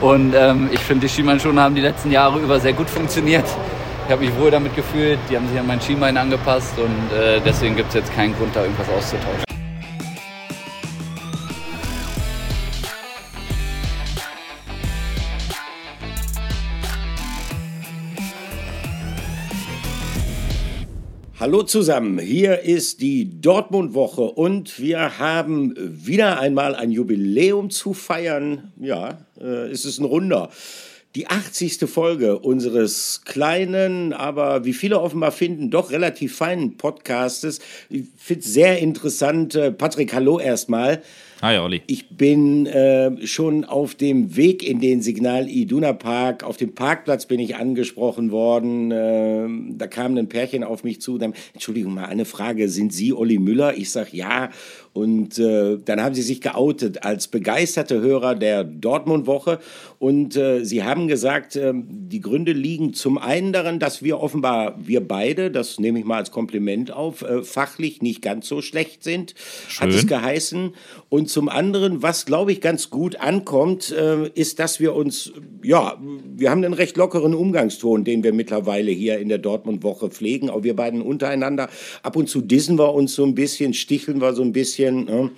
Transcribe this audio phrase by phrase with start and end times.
[0.00, 3.44] Und ähm, ich finde, die Schienbeinschoner haben die letzten Jahre über sehr gut funktioniert.
[4.06, 7.40] Ich habe mich wohl damit gefühlt, die haben sich an mein Schienbein angepasst und äh,
[7.44, 9.49] deswegen gibt es jetzt keinen Grund, da irgendwas auszutauschen.
[21.40, 28.74] Hallo zusammen, hier ist die Dortmund-Woche und wir haben wieder einmal ein Jubiläum zu feiern.
[28.78, 30.50] Ja, äh, es ist ein Runder.
[31.14, 31.88] Die 80.
[31.88, 37.60] Folge unseres kleinen, aber wie viele offenbar finden, doch relativ feinen Podcastes.
[37.88, 39.54] Ich finde es sehr interessant.
[39.54, 41.00] Äh, Patrick, hallo erstmal.
[41.42, 41.80] Hi, Olli.
[41.86, 46.44] Ich bin äh, schon auf dem Weg in den Signal Iduna Park.
[46.44, 48.90] Auf dem Parkplatz bin ich angesprochen worden.
[48.90, 51.16] Äh, da kam ein Pärchen auf mich zu.
[51.16, 52.68] Dann, Entschuldigung mal, eine Frage.
[52.68, 53.74] Sind Sie Olli Müller?
[53.74, 54.50] Ich sage ja.
[54.92, 59.60] Und äh, dann haben sie sich geoutet als begeisterte Hörer der Dortmund-Woche.
[60.00, 64.74] Und äh, sie haben gesagt, äh, die Gründe liegen zum einen daran, dass wir offenbar,
[64.84, 69.04] wir beide, das nehme ich mal als Kompliment auf, äh, fachlich nicht ganz so schlecht
[69.04, 69.34] sind,
[69.68, 69.86] Schön.
[69.86, 70.74] hat es geheißen.
[71.08, 75.98] Und zum anderen, was glaube ich ganz gut ankommt, äh, ist, dass wir uns, ja,
[76.36, 80.50] wir haben einen recht lockeren Umgangston, den wir mittlerweile hier in der Dortmund-Woche pflegen.
[80.50, 81.68] Auch wir beiden untereinander.
[82.02, 84.79] Ab und zu dissen wir uns so ein bisschen, sticheln wir so ein bisschen.
[84.88, 85.30] Ne?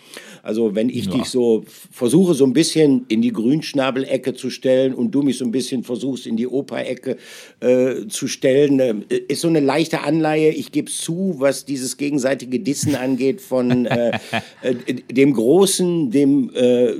[0.42, 1.12] Also wenn ich ja.
[1.12, 5.44] dich so versuche, so ein bisschen in die Grünschnabelecke zu stellen und du mich so
[5.44, 7.16] ein bisschen versuchst, in die Operecke
[7.60, 8.94] äh, zu stellen, äh,
[9.28, 10.50] ist so eine leichte Anleihe.
[10.50, 14.18] Ich gebe zu, was dieses gegenseitige Dissen angeht, von äh,
[14.62, 14.74] äh
[15.12, 16.92] dem großen, dem äh,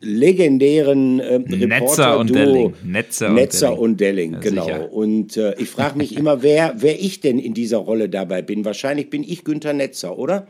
[0.00, 2.74] legendären äh, Netzer und Delling.
[2.84, 4.84] Netzer, Netzer und Delling, und Delling genau.
[4.86, 8.64] Und äh, ich frage mich immer, wer, wer ich denn in dieser Rolle dabei bin.
[8.64, 10.46] Wahrscheinlich bin ich Günther Netzer, oder?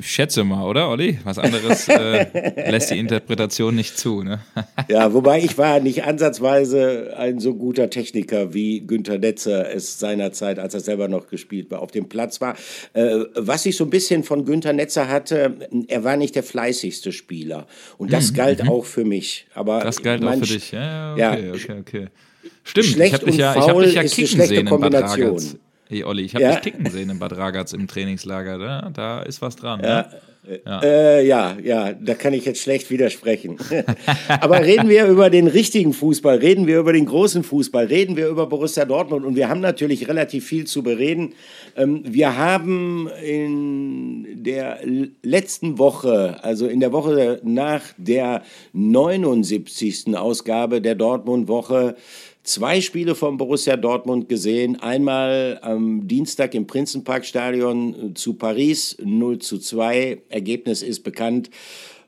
[0.00, 1.18] Ich schätze mal, oder, Olli?
[1.24, 4.22] Was anderes äh, lässt die Interpretation nicht zu.
[4.22, 4.40] Ne?
[4.88, 10.58] ja, wobei ich war nicht ansatzweise ein so guter Techniker, wie Günther Netzer es seinerzeit,
[10.58, 12.56] als er selber noch gespielt war, auf dem Platz war.
[12.92, 15.56] Äh, was ich so ein bisschen von Günther Netzer hatte,
[15.88, 17.66] er war nicht der fleißigste Spieler.
[17.96, 18.36] Und das mhm.
[18.36, 18.70] galt mhm.
[18.70, 19.46] auch für mich.
[19.54, 22.06] Aber das galt auch für dich, ja, okay, ja, okay, okay.
[22.64, 25.56] Stimmt, Schlecht ich habe dich ja, ich hab dich ja kicken sehen in Bad Ragaz.
[25.88, 26.52] Hey Olli, ich habe ja.
[26.52, 28.58] dich kicken sehen in Bad Ragaz im Trainingslager.
[28.58, 29.80] Da, da ist was dran.
[29.82, 30.02] Ja.
[30.02, 30.20] Ne?
[30.64, 30.80] Ja.
[30.82, 33.58] Äh, ja, ja, da kann ich jetzt schlecht widersprechen.
[34.40, 38.28] Aber reden wir über den richtigen Fußball, reden wir über den großen Fußball, reden wir
[38.28, 41.34] über Borussia Dortmund und wir haben natürlich relativ viel zu bereden.
[41.76, 44.78] Ähm, wir haben in der
[45.22, 48.42] letzten Woche, also in der Woche nach der
[48.72, 50.16] 79.
[50.16, 51.96] Ausgabe der Dortmund-Woche,
[52.48, 54.80] zwei Spiele von Borussia Dortmund gesehen.
[54.80, 60.22] Einmal am Dienstag im Prinzenparkstadion zu Paris 0 zu 2.
[60.28, 61.50] Ergebnis ist bekannt.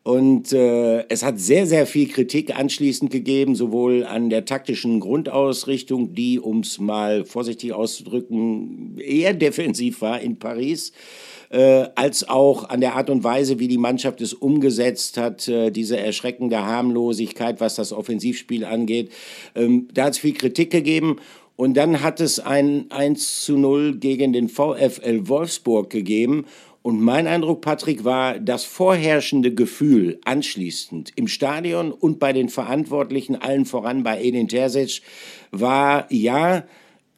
[0.02, 6.14] Und äh, es hat sehr, sehr viel Kritik anschließend gegeben, sowohl an der taktischen Grundausrichtung,
[6.14, 10.92] die, um es mal vorsichtig auszudrücken, eher defensiv war in Paris
[11.50, 15.70] äh, als auch an der Art und Weise, wie die Mannschaft es umgesetzt hat, äh,
[15.70, 19.10] diese erschreckende Harmlosigkeit, was das Offensivspiel angeht.
[19.54, 21.16] Ähm, da hat es viel Kritik gegeben.
[21.56, 26.46] Und dann hat es ein 1 zu 0 gegen den VfL Wolfsburg gegeben.
[26.82, 33.36] Und mein Eindruck, Patrick, war das vorherrschende Gefühl anschließend im Stadion und bei den Verantwortlichen,
[33.36, 35.02] allen voran bei Edin Terzic,
[35.50, 36.64] war ja,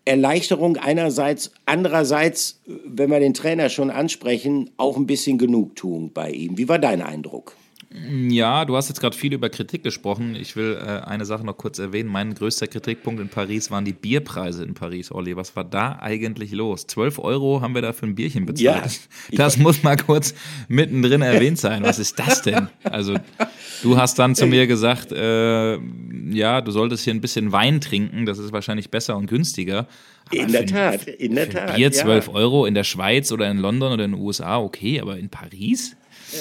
[0.05, 6.59] Erleichterung einerseits, andererseits, wenn wir den Trainer schon ansprechen, auch ein bisschen Genugtuung bei ihm.
[6.59, 7.55] Wie war dein Eindruck?
[8.29, 10.35] Ja, du hast jetzt gerade viel über Kritik gesprochen.
[10.35, 12.09] Ich will äh, eine Sache noch kurz erwähnen.
[12.09, 15.37] Mein größter Kritikpunkt in Paris waren die Bierpreise in Paris, Olli.
[15.37, 16.87] Was war da eigentlich los?
[16.87, 19.01] 12 Euro haben wir da für ein Bierchen bezahlt.
[19.31, 20.35] Ja, das muss mal kurz
[20.69, 21.83] mittendrin erwähnt sein.
[21.83, 22.69] Was ist das denn?
[22.85, 23.17] Also,
[23.83, 25.79] du hast dann zu mir gesagt, äh,
[26.31, 28.25] ja, du solltest hier ein bisschen Wein trinken.
[28.25, 29.87] Das ist wahrscheinlich besser und günstiger.
[30.27, 31.77] Aber in der Tat, in der Tat.
[31.77, 32.33] Bier 12 ja.
[32.33, 35.97] Euro in der Schweiz oder in London oder in den USA, okay, aber in Paris?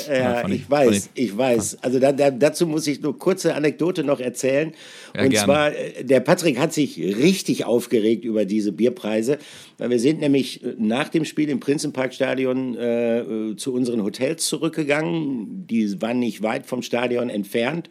[0.09, 1.77] Ja, ich, ich weiß, ich weiß.
[1.81, 4.73] Also da, da, dazu muss ich nur kurze Anekdote noch erzählen.
[5.15, 5.45] Ja, und gerne.
[5.45, 9.37] zwar, äh, der Patrick hat sich richtig aufgeregt über diese Bierpreise.
[9.77, 14.45] Weil wir sind nämlich äh, nach dem Spiel im Prinzenparkstadion äh, äh, zu unseren Hotels
[14.45, 15.65] zurückgegangen.
[15.67, 17.89] Die waren nicht weit vom Stadion entfernt.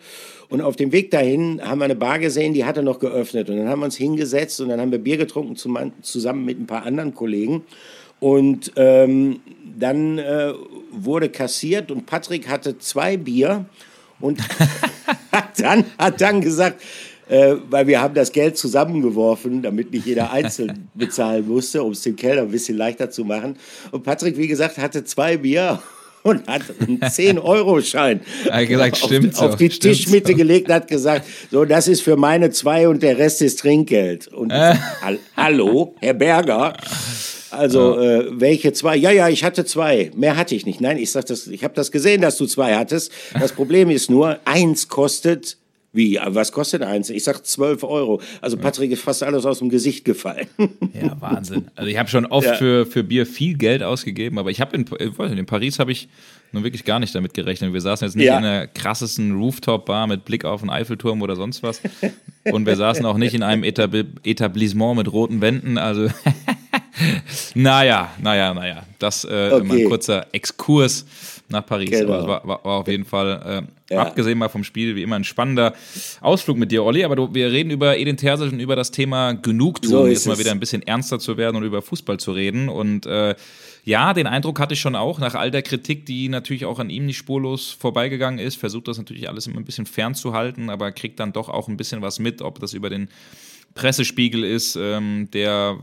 [0.48, 3.50] Und auf dem Weg dahin haben wir eine Bar gesehen, die hatte noch geöffnet.
[3.50, 6.66] Und dann haben wir uns hingesetzt und dann haben wir Bier getrunken zusammen mit ein
[6.66, 7.62] paar anderen Kollegen.
[8.20, 9.40] Und ähm,
[9.78, 10.52] dann äh,
[10.92, 13.66] wurde kassiert und Patrick hatte zwei Bier
[14.20, 14.40] und
[15.32, 16.82] hat, dann, hat dann gesagt,
[17.28, 22.02] äh, weil wir haben das Geld zusammengeworfen, damit nicht jeder einzeln bezahlen musste, um es
[22.02, 23.56] dem Kellner ein bisschen leichter zu machen.
[23.92, 25.80] Und Patrick, wie gesagt, hatte zwei Bier
[26.22, 28.20] und hat einen 10-Euro-Schein
[28.66, 30.38] gesagt, auf, auf, die Tischmitte so.
[30.38, 34.28] gelegt und hat gesagt, so, das ist für meine zwei und der Rest ist Trinkgeld.
[34.28, 34.74] Und äh.
[35.36, 36.74] hallo, Herr Berger,
[37.50, 38.96] also äh, welche zwei?
[38.96, 40.10] Ja, ja, ich hatte zwei.
[40.14, 40.80] Mehr hatte ich nicht.
[40.80, 43.12] Nein, ich sag das, ich habe das gesehen, dass du zwei hattest.
[43.38, 45.56] Das Problem ist nur, eins kostet
[45.92, 47.10] wie, was kostet eins?
[47.10, 48.22] Ich sag 12 Euro.
[48.40, 50.46] Also Patrick ist fast alles aus dem Gesicht gefallen.
[50.92, 51.66] Ja, Wahnsinn.
[51.74, 52.54] Also ich habe schon oft ja.
[52.54, 56.08] für, für Bier viel Geld ausgegeben, aber ich habe in, in Paris habe ich
[56.52, 57.72] nun wirklich gar nicht damit gerechnet.
[57.72, 58.38] Wir saßen jetzt nicht ja.
[58.38, 61.80] in einer krassesten Rooftop-Bar mit Blick auf den Eiffelturm oder sonst was.
[62.44, 63.94] Und wir saßen auch nicht in einem Etab
[64.24, 65.78] Etablissement mit roten Wänden.
[65.78, 66.08] Also
[67.54, 68.84] naja, naja, naja.
[68.98, 69.82] Das äh, okay.
[69.82, 71.06] ein kurzer Exkurs
[71.48, 71.90] nach Paris.
[71.90, 72.12] Genau.
[72.12, 74.02] Aber es war, war, war, auf jeden Fall, äh, ja.
[74.02, 75.74] abgesehen mal vom Spiel, wie immer ein spannender
[76.20, 77.04] Ausflug mit dir, Olli.
[77.04, 80.38] Aber du, wir reden über Edin Terzic und über das Thema Genugtuung, so jetzt mal
[80.38, 82.68] wieder ein bisschen ernster zu werden und über Fußball zu reden.
[82.68, 83.34] Und äh,
[83.84, 86.90] ja, den Eindruck hatte ich schon auch, nach all der Kritik, die natürlich auch an
[86.90, 91.18] ihm nicht spurlos vorbeigegangen ist, versucht das natürlich alles immer ein bisschen fernzuhalten, aber kriegt
[91.18, 93.08] dann doch auch ein bisschen was mit, ob das über den
[93.74, 95.78] Pressespiegel ist, ähm, der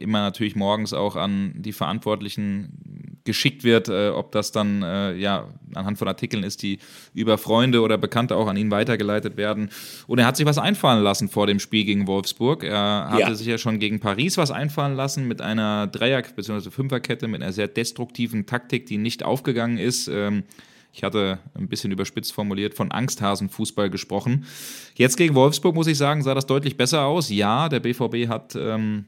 [0.00, 5.48] immer natürlich morgens auch an die Verantwortlichen geschickt wird, äh, ob das dann äh, ja
[5.74, 6.78] anhand von Artikeln ist, die
[7.14, 9.70] über Freunde oder Bekannte auch an ihn weitergeleitet werden.
[10.06, 12.64] Und er hat sich was einfallen lassen vor dem Spiel gegen Wolfsburg.
[12.64, 13.34] Er hatte ja.
[13.34, 16.70] sich ja schon gegen Paris was einfallen lassen mit einer Dreier- bzw.
[16.70, 20.08] Fünferkette, mit einer sehr destruktiven Taktik, die nicht aufgegangen ist.
[20.08, 20.44] Ähm,
[20.92, 24.46] ich hatte ein bisschen überspitzt formuliert von Angsthasenfußball gesprochen.
[24.94, 27.30] Jetzt gegen Wolfsburg, muss ich sagen, sah das deutlich besser aus.
[27.30, 29.06] Ja, der BVB hat ähm,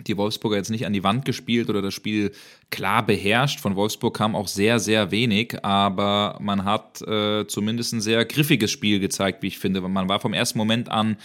[0.00, 2.32] die Wolfsburger jetzt nicht an die Wand gespielt oder das Spiel
[2.70, 3.60] klar beherrscht.
[3.60, 8.70] Von Wolfsburg kam auch sehr, sehr wenig, aber man hat äh, zumindest ein sehr griffiges
[8.70, 9.80] Spiel gezeigt, wie ich finde.
[9.80, 11.16] Man war vom ersten Moment an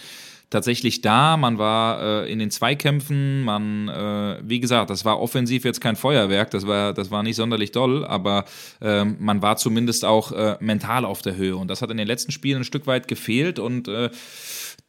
[0.52, 5.64] tatsächlich da, man war äh, in den Zweikämpfen, man, äh, wie gesagt, das war offensiv
[5.64, 8.44] jetzt kein Feuerwerk, das war, das war nicht sonderlich doll, aber
[8.80, 12.06] äh, man war zumindest auch äh, mental auf der Höhe und das hat in den
[12.06, 14.10] letzten Spielen ein Stück weit gefehlt und äh,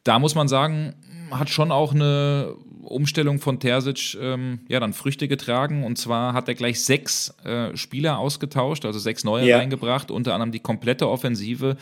[0.03, 0.95] da muss man sagen,
[1.31, 6.47] hat schon auch eine Umstellung von Terzic ähm, ja dann Früchte getragen und zwar hat
[6.47, 9.57] er gleich sechs äh, Spieler ausgetauscht, also sechs neue ja.
[9.57, 11.77] reingebracht, unter anderem die komplette Offensive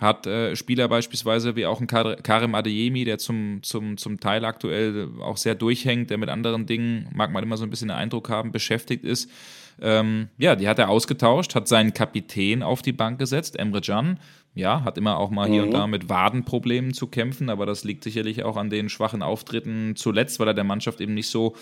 [0.00, 5.08] hat äh, Spieler beispielsweise wie auch ein Karim Adeyemi, der zum, zum, zum Teil aktuell
[5.20, 8.30] auch sehr durchhängt, der mit anderen Dingen, mag man immer so ein bisschen den Eindruck
[8.30, 9.30] haben, beschäftigt ist.
[9.82, 14.18] Ähm, ja, die hat er ausgetauscht, hat seinen Kapitän auf die Bank gesetzt, Emre Can.
[14.54, 15.68] Ja, hat immer auch mal hier mhm.
[15.68, 19.94] und da mit Wadenproblemen zu kämpfen, aber das liegt sicherlich auch an den schwachen Auftritten
[19.94, 21.54] zuletzt, weil er der Mannschaft eben nicht so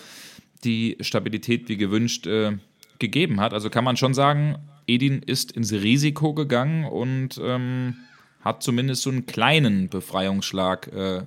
[0.65, 2.57] die Stabilität wie gewünscht äh,
[2.99, 3.53] gegeben hat.
[3.53, 4.57] Also kann man schon sagen,
[4.87, 7.97] Edin ist ins Risiko gegangen und ähm,
[8.41, 11.23] hat zumindest so einen kleinen Befreiungsschlag äh,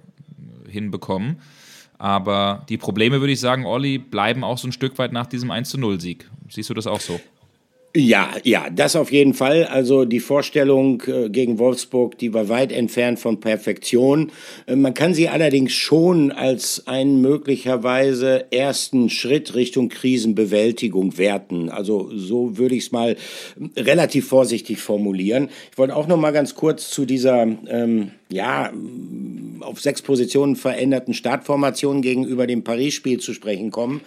[0.67, 1.37] hinbekommen.
[1.99, 5.51] Aber die Probleme, würde ich sagen, Olli, bleiben auch so ein Stück weit nach diesem
[5.51, 6.29] 1 0 Sieg.
[6.49, 7.19] Siehst du das auch so?
[7.93, 9.65] Ja, ja, das auf jeden Fall.
[9.65, 14.31] Also die Vorstellung äh, gegen Wolfsburg, die war weit entfernt von Perfektion.
[14.65, 21.67] Äh, man kann sie allerdings schon als einen möglicherweise ersten Schritt Richtung Krisenbewältigung werten.
[21.67, 23.17] Also so würde ich es mal
[23.75, 25.49] relativ vorsichtig formulieren.
[25.69, 28.71] Ich wollte auch noch mal ganz kurz zu dieser ähm, ja
[29.59, 33.99] auf sechs Positionen veränderten Startformation gegenüber dem Paris-Spiel zu sprechen kommen.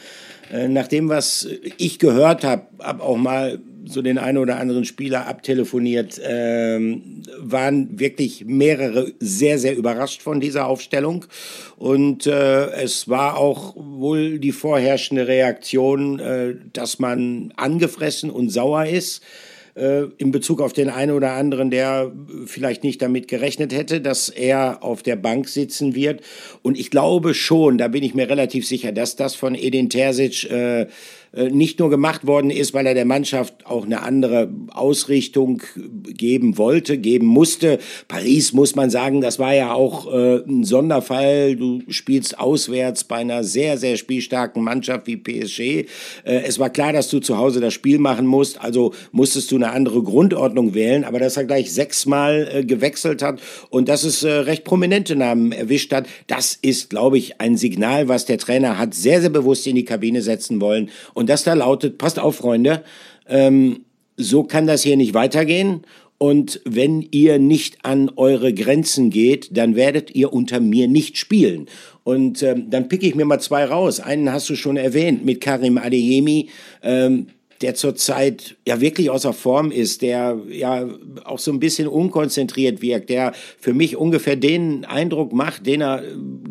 [0.53, 1.49] Äh, nach dem, was
[1.79, 7.99] ich gehört habe, habe auch mal so den einen oder anderen Spieler abtelefoniert, ähm, waren
[7.99, 11.27] wirklich mehrere sehr, sehr überrascht von dieser Aufstellung.
[11.77, 18.87] Und äh, es war auch wohl die vorherrschende Reaktion, äh, dass man angefressen und sauer
[18.87, 19.23] ist
[19.75, 22.13] äh, in Bezug auf den einen oder anderen, der
[22.47, 26.23] vielleicht nicht damit gerechnet hätte, dass er auf der Bank sitzen wird.
[26.63, 30.51] Und ich glaube schon, da bin ich mir relativ sicher, dass das von Edin Terzic
[30.51, 30.87] äh, äh,
[31.51, 36.99] nicht nur gemacht worden ist, weil er der Mannschaft auch eine andere Ausrichtung geben wollte,
[36.99, 37.79] geben musste.
[38.09, 41.57] Paris muss man sagen, das war ja auch äh, ein Sonderfall.
[41.57, 45.61] Du spielst auswärts bei einer sehr, sehr spielstarken Mannschaft wie PSG.
[45.61, 45.87] Äh,
[46.25, 49.71] es war klar, dass du zu Hause das Spiel machen musst, also musstest du eine
[49.71, 54.31] andere Grundordnung wählen, aber dass er gleich sechsmal äh, gewechselt hat und dass es äh,
[54.31, 58.95] recht prominente Namen erwischt hat, das ist, glaube ich, ein Signal, was der Trainer hat
[58.95, 62.37] sehr, sehr bewusst in die Kabine setzen wollen und und das da lautet, passt auf,
[62.37, 62.85] Freunde,
[63.27, 63.87] ähm,
[64.19, 65.87] so kann das hier nicht weitergehen.
[66.19, 71.67] Und wenn ihr nicht an eure Grenzen geht, dann werdet ihr unter mir nicht spielen.
[72.03, 74.01] Und ähm, dann picke ich mir mal zwei raus.
[74.01, 76.51] Einen hast du schon erwähnt mit Karim Adeyemi.
[76.83, 77.29] Ähm,
[77.65, 80.87] der zurzeit ja wirklich außer Form ist, der ja
[81.25, 86.03] auch so ein bisschen unkonzentriert wirkt, der für mich ungefähr den Eindruck macht, den er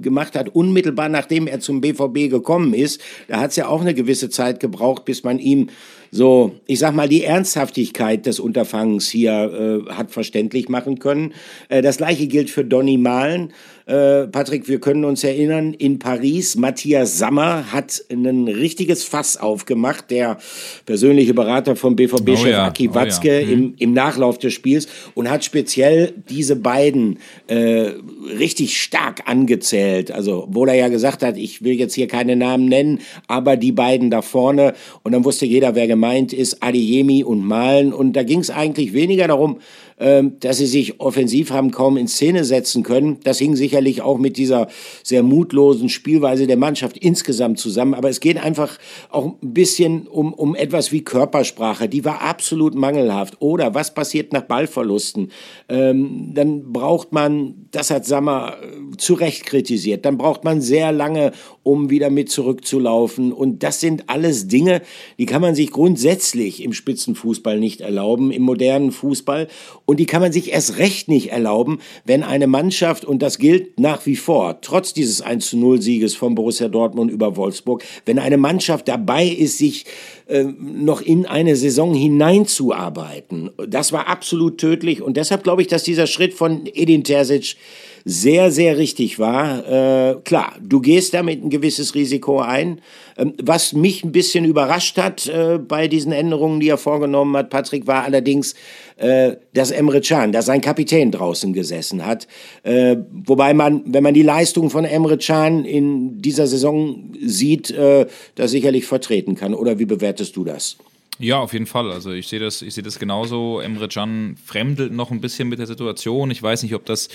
[0.02, 3.00] gemacht hat, unmittelbar nachdem er zum BVB gekommen ist.
[3.28, 5.70] Da hat es ja auch eine gewisse Zeit gebraucht, bis man ihm
[6.14, 11.34] so, ich sag mal, die Ernsthaftigkeit des Unterfangens hier äh, hat verständlich machen können.
[11.70, 13.52] Äh, das gleiche gilt für Donny Malen.
[13.86, 20.10] Äh, Patrick, wir können uns erinnern, in Paris, Matthias Sammer hat ein richtiges Fass aufgemacht,
[20.10, 20.38] der
[20.86, 23.46] persönliche Berater von BVB-Chef oh ja, Aki oh Watzke ja.
[23.46, 23.52] mhm.
[23.52, 27.92] im, im Nachlauf des Spiels und hat speziell diese beiden äh,
[28.38, 30.12] richtig stark angezählt.
[30.12, 33.74] Also, wo er ja gesagt hat, ich will jetzt hier keine Namen nennen, aber die
[33.74, 34.76] beiden da vorne.
[35.04, 37.94] Und dann wusste jeder, wer gemeint ist, Adeyemi und Malen.
[37.94, 39.60] Und da ging es eigentlich weniger darum,
[39.98, 43.20] ähm, dass sie sich offensiv haben kaum in Szene setzen können.
[43.24, 44.68] Das hing sicherlich auch mit dieser
[45.02, 47.94] sehr mutlosen Spielweise der Mannschaft insgesamt zusammen.
[47.94, 48.78] Aber es geht einfach
[49.12, 51.88] auch ein bisschen um, um etwas wie Körpersprache.
[51.88, 53.38] Die war absolut mangelhaft.
[53.40, 55.32] Oder was passiert nach Ballverlusten?
[55.70, 60.92] Ähm, dann braucht man, das hat Sammer äh, zu Recht kritisiert, dann braucht man sehr
[60.92, 61.32] lange,
[61.64, 63.34] um wieder mit zurückzulaufen.
[63.34, 64.82] Und das sind alles Dinge,
[65.18, 69.48] die kann man sich grundsätzlich im Spitzenfußball nicht erlauben, im modernen Fußball.
[69.86, 73.80] Und die kann man sich erst recht nicht erlauben, wenn eine Mannschaft, und das gilt
[73.80, 78.20] nach wie vor, trotz dieses 1 zu 0 Sieges von Borussia Dortmund über Wolfsburg, wenn
[78.20, 79.86] eine Mannschaft dabei ist, sich
[80.28, 83.50] äh, noch in eine Saison hineinzuarbeiten.
[83.68, 85.02] Das war absolut tödlich.
[85.02, 87.56] Und deshalb glaube ich, dass dieser Schritt von Edin Terzic
[88.06, 89.66] sehr, sehr richtig war.
[89.68, 92.82] Äh, klar, du gehst damit ein gewisses Risiko ein.
[93.18, 97.50] Ähm, was mich ein bisschen überrascht hat äh, bei diesen Änderungen, die er vorgenommen hat,
[97.50, 98.56] Patrick, war allerdings,
[98.98, 102.28] äh, dass Emre Can, dass sein Kapitän draußen gesessen hat.
[102.64, 108.08] Äh, wobei man, wenn man die Leistung von Emre Can in dieser Saison sieht, äh,
[108.36, 109.54] das sicherlich vertreten kann.
[109.54, 110.78] Oder wie bewertest du das?
[111.20, 111.92] Ja, auf jeden Fall.
[111.92, 113.60] Also ich sehe das, ich sehe das genauso.
[113.60, 116.32] Emre Can fremdelt noch ein bisschen mit der Situation.
[116.32, 117.10] Ich weiß nicht, ob das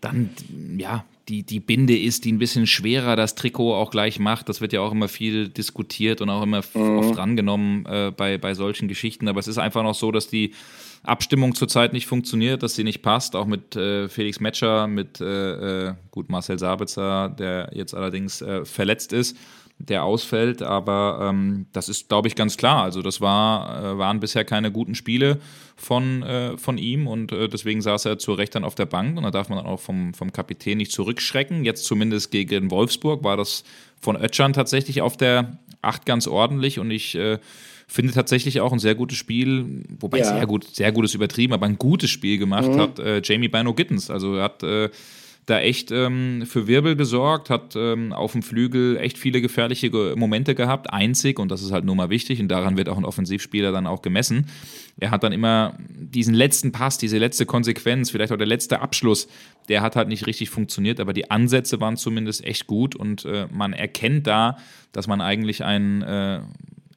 [0.00, 0.30] dann,
[0.78, 4.48] ja, die, die Binde ist, die ein bisschen schwerer das Trikot auch gleich macht.
[4.48, 6.98] Das wird ja auch immer viel diskutiert und auch immer mhm.
[6.98, 9.28] oft rangenommen äh, bei, bei solchen Geschichten.
[9.28, 10.52] Aber es ist einfach noch so, dass die
[11.04, 15.88] Abstimmung zurzeit nicht funktioniert, dass sie nicht passt, auch mit äh, Felix Metscher, mit äh,
[15.88, 19.36] äh gut Marcel Sabitzer, der jetzt allerdings äh, verletzt ist
[19.88, 20.62] der ausfällt.
[20.62, 22.82] Aber ähm, das ist, glaube ich, ganz klar.
[22.82, 25.38] Also das war, äh, waren bisher keine guten Spiele
[25.76, 29.16] von, äh, von ihm und äh, deswegen saß er zu Recht dann auf der Bank
[29.16, 31.64] und da darf man dann auch vom, vom Kapitän nicht zurückschrecken.
[31.64, 33.64] Jetzt zumindest gegen Wolfsburg war das
[34.00, 37.38] von Ötschan tatsächlich auf der Acht ganz ordentlich und ich äh,
[37.88, 40.24] finde tatsächlich auch ein sehr gutes Spiel, wobei ja.
[40.24, 42.80] sehr gut, sehr gutes übertrieben, aber ein gutes Spiel gemacht mhm.
[42.80, 44.08] hat äh, Jamie Bino Gittens.
[44.10, 44.90] Also er hat äh,
[45.46, 50.54] da echt ähm, für Wirbel gesorgt, hat ähm, auf dem Flügel echt viele gefährliche Momente
[50.54, 53.72] gehabt, einzig, und das ist halt nur mal wichtig, und daran wird auch ein Offensivspieler
[53.72, 54.46] dann auch gemessen.
[55.00, 59.26] Er hat dann immer diesen letzten Pass, diese letzte Konsequenz, vielleicht auch der letzte Abschluss,
[59.68, 63.48] der hat halt nicht richtig funktioniert, aber die Ansätze waren zumindest echt gut und äh,
[63.50, 64.58] man erkennt da,
[64.92, 66.40] dass man eigentlich einen äh,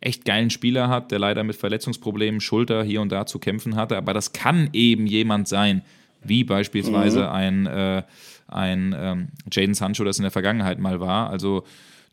[0.02, 3.98] echt geilen Spieler hat, der leider mit Verletzungsproblemen, Schulter hier und da zu kämpfen hatte,
[3.98, 5.82] aber das kann eben jemand sein,
[6.24, 7.30] wie beispielsweise mhm.
[7.30, 8.04] ein äh,
[8.48, 11.30] ein ähm, Jaden Sancho das in der Vergangenheit mal war.
[11.30, 11.64] Also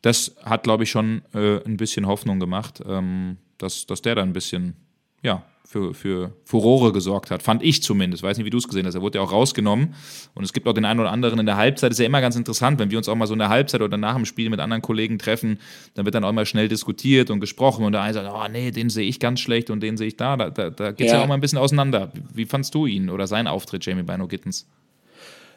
[0.01, 4.23] das hat, glaube ich, schon äh, ein bisschen Hoffnung gemacht, ähm, dass, dass der da
[4.23, 4.75] ein bisschen,
[5.23, 8.23] ja, für, für Furore gesorgt hat, fand ich zumindest.
[8.23, 8.95] Weiß nicht, wie du es gesehen hast.
[8.95, 9.95] Er wurde ja auch rausgenommen.
[10.35, 11.91] Und es gibt auch den einen oder anderen in der Halbzeit.
[11.91, 13.81] Das ist ja immer ganz interessant, wenn wir uns auch mal so in der Halbzeit
[13.81, 15.59] oder nach dem Spiel mit anderen Kollegen treffen,
[15.95, 17.87] dann wird dann auch mal schnell diskutiert und gesprochen.
[17.87, 20.17] Und der eine sagt, oh nee, den sehe ich ganz schlecht und den sehe ich
[20.17, 20.37] da.
[20.37, 21.19] Da, da, da geht es ja.
[21.19, 21.25] ja.
[21.25, 22.13] auch mal ein bisschen auseinander.
[22.35, 24.69] Wie fandst du ihn oder seinen Auftritt, Jamie Bino Gittens?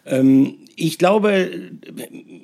[0.06, 1.50] Ähm, ich glaube,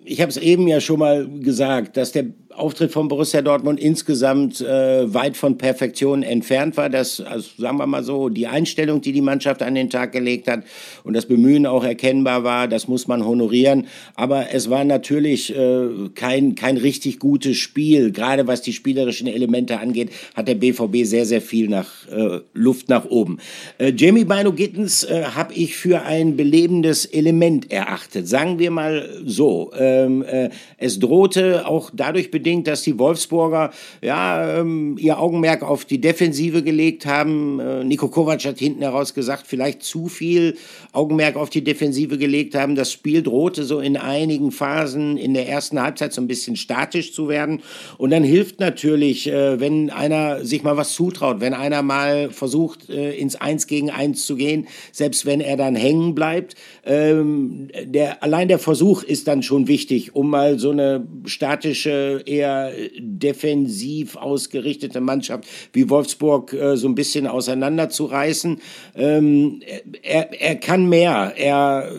[0.05, 4.61] ich habe es eben ja schon mal gesagt, dass der Auftritt von Borussia Dortmund insgesamt
[4.61, 6.89] äh, weit von Perfektion entfernt war.
[6.89, 10.47] Das, also sagen wir mal so, die Einstellung, die die Mannschaft an den Tag gelegt
[10.47, 10.63] hat
[11.03, 13.87] und das Bemühen auch erkennbar war, das muss man honorieren.
[14.15, 18.11] Aber es war natürlich äh, kein, kein richtig gutes Spiel.
[18.11, 22.89] Gerade was die spielerischen Elemente angeht, hat der BVB sehr, sehr viel nach äh, Luft
[22.89, 23.39] nach oben.
[23.77, 28.27] Äh, Jamie Bino Gittens äh, habe ich für ein belebendes Element erachtet.
[28.27, 29.71] Sagen wir mal so.
[29.77, 33.69] Ähm, äh, es drohte auch dadurch bedingt, dass die Wolfsburger
[34.01, 37.59] ja, ähm, ihr Augenmerk auf die Defensive gelegt haben.
[37.59, 40.57] Äh, Nico Kovac hat hinten heraus gesagt, vielleicht zu viel
[40.91, 42.73] Augenmerk auf die Defensive gelegt haben.
[42.73, 47.13] Das Spiel drohte so in einigen Phasen in der ersten Halbzeit so ein bisschen statisch
[47.13, 47.61] zu werden.
[47.99, 52.89] Und dann hilft natürlich, äh, wenn einer sich mal was zutraut, wenn einer mal versucht,
[52.89, 56.55] äh, ins Eins gegen Eins zu gehen, selbst wenn er dann hängen bleibt.
[56.85, 62.71] Ähm, der, allein der Versuch ist dann schon wichtig, um mal so eine statische eher
[62.97, 68.61] defensiv ausgerichtete Mannschaft wie Wolfsburg äh, so ein bisschen auseinanderzureißen.
[68.95, 69.61] Ähm,
[70.01, 71.33] er, er kann mehr.
[71.35, 71.91] Er,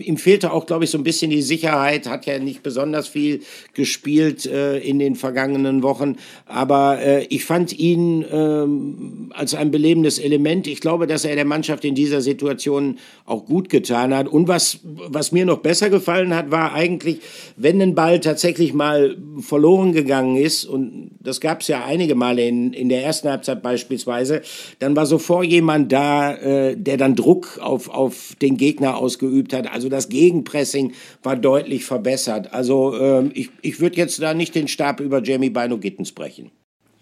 [0.00, 3.42] ihm fehlte auch, glaube ich, so ein bisschen die Sicherheit, hat ja nicht besonders viel
[3.74, 6.16] gespielt äh, in den vergangenen Wochen.
[6.46, 10.66] Aber äh, ich fand ihn ähm, als ein belebendes Element.
[10.66, 14.28] Ich glaube, dass er der Mannschaft in dieser Situation auch gut getan hat.
[14.28, 17.20] Und was, was mir noch besser gefallen hat, war eigentlich,
[17.56, 22.46] wenn ein Ball tatsächlich mal verloren gegangen ist, und das gab es ja einige Male
[22.46, 24.42] in, in der ersten Halbzeit beispielsweise,
[24.78, 29.72] dann war sofort jemand da, äh, der dann Druck auf, auf den Gegner ausgeübt hat.
[29.72, 30.92] Also das Gegenpressing
[31.22, 32.52] war deutlich verbessert.
[32.52, 36.50] Also äh, ich, ich würde jetzt da nicht den Stab über Jamie Bino Gittens brechen.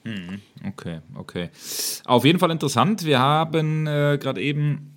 [0.04, 1.48] Hm, okay, okay.
[2.04, 3.04] Auf jeden Fall interessant.
[3.04, 4.93] Wir haben äh, gerade eben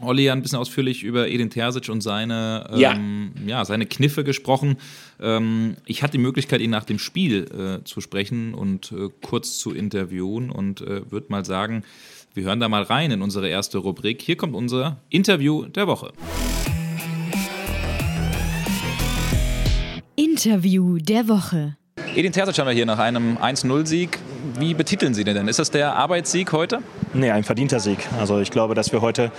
[0.00, 3.58] Olli ein bisschen ausführlich über Edin Terzic und seine, ähm, ja.
[3.58, 3.64] ja.
[3.64, 4.76] seine Kniffe gesprochen.
[5.20, 9.58] Ähm, ich hatte die Möglichkeit, ihn nach dem Spiel äh, zu sprechen und äh, kurz
[9.58, 11.84] zu interviewen und äh, würde mal sagen,
[12.34, 14.22] wir hören da mal rein in unsere erste Rubrik.
[14.22, 16.12] Hier kommt unser Interview der Woche.
[20.16, 21.76] Interview der Woche.
[22.14, 24.18] Edin Terzic haben wir hier nach einem 1-0-Sieg.
[24.58, 25.48] Wie betiteln Sie den denn?
[25.48, 26.80] Ist das der Arbeitssieg heute?
[27.12, 28.06] Nee, ein verdienter Sieg.
[28.20, 29.32] Also ich glaube, dass wir heute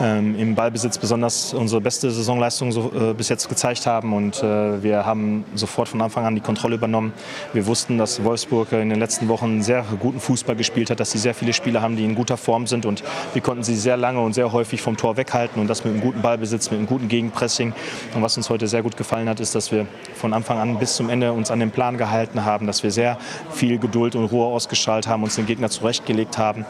[0.00, 4.80] ähm, im Ballbesitz besonders unsere beste Saisonleistung so, äh, bis jetzt gezeigt haben und äh,
[4.80, 7.12] wir haben sofort von Anfang an die Kontrolle übernommen.
[7.52, 11.18] Wir wussten, dass Wolfsburg in den letzten Wochen sehr guten Fußball gespielt hat, dass sie
[11.18, 13.02] sehr viele Spieler haben, die in guter Form sind und
[13.32, 16.02] wir konnten sie sehr lange und sehr häufig vom Tor weghalten und das mit einem
[16.02, 17.72] guten Ballbesitz, mit einem guten Gegenpressing.
[18.14, 20.94] Und was uns heute sehr gut gefallen hat, ist, dass wir von Anfang an bis
[20.94, 23.18] zum Ende uns an den Plan gehalten haben, dass wir sehr
[23.50, 26.64] viel Geduld und Ruhe ausgestrahlt haben, uns den Gegner zurechtgelegt haben.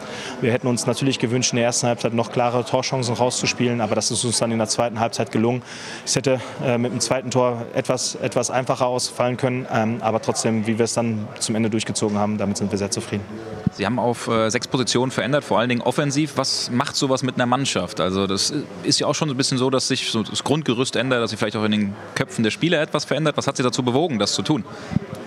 [0.45, 4.10] Wir hätten uns natürlich gewünscht, in der ersten Halbzeit noch klare Torchancen rauszuspielen, aber das
[4.10, 5.62] ist uns dann in der zweiten Halbzeit gelungen.
[6.04, 10.66] Es hätte äh, mit dem zweiten Tor etwas, etwas einfacher ausfallen können, ähm, aber trotzdem,
[10.66, 13.24] wie wir es dann zum Ende durchgezogen haben, damit sind wir sehr zufrieden.
[13.72, 16.32] Sie haben auf äh, sechs Positionen verändert, vor allen Dingen offensiv.
[16.36, 18.00] Was macht sowas mit einer Mannschaft?
[18.00, 21.22] Also das ist ja auch schon ein bisschen so, dass sich so das Grundgerüst ändert,
[21.22, 23.36] dass sich vielleicht auch in den Köpfen der Spieler etwas verändert.
[23.36, 24.64] Was hat Sie dazu bewogen, das zu tun?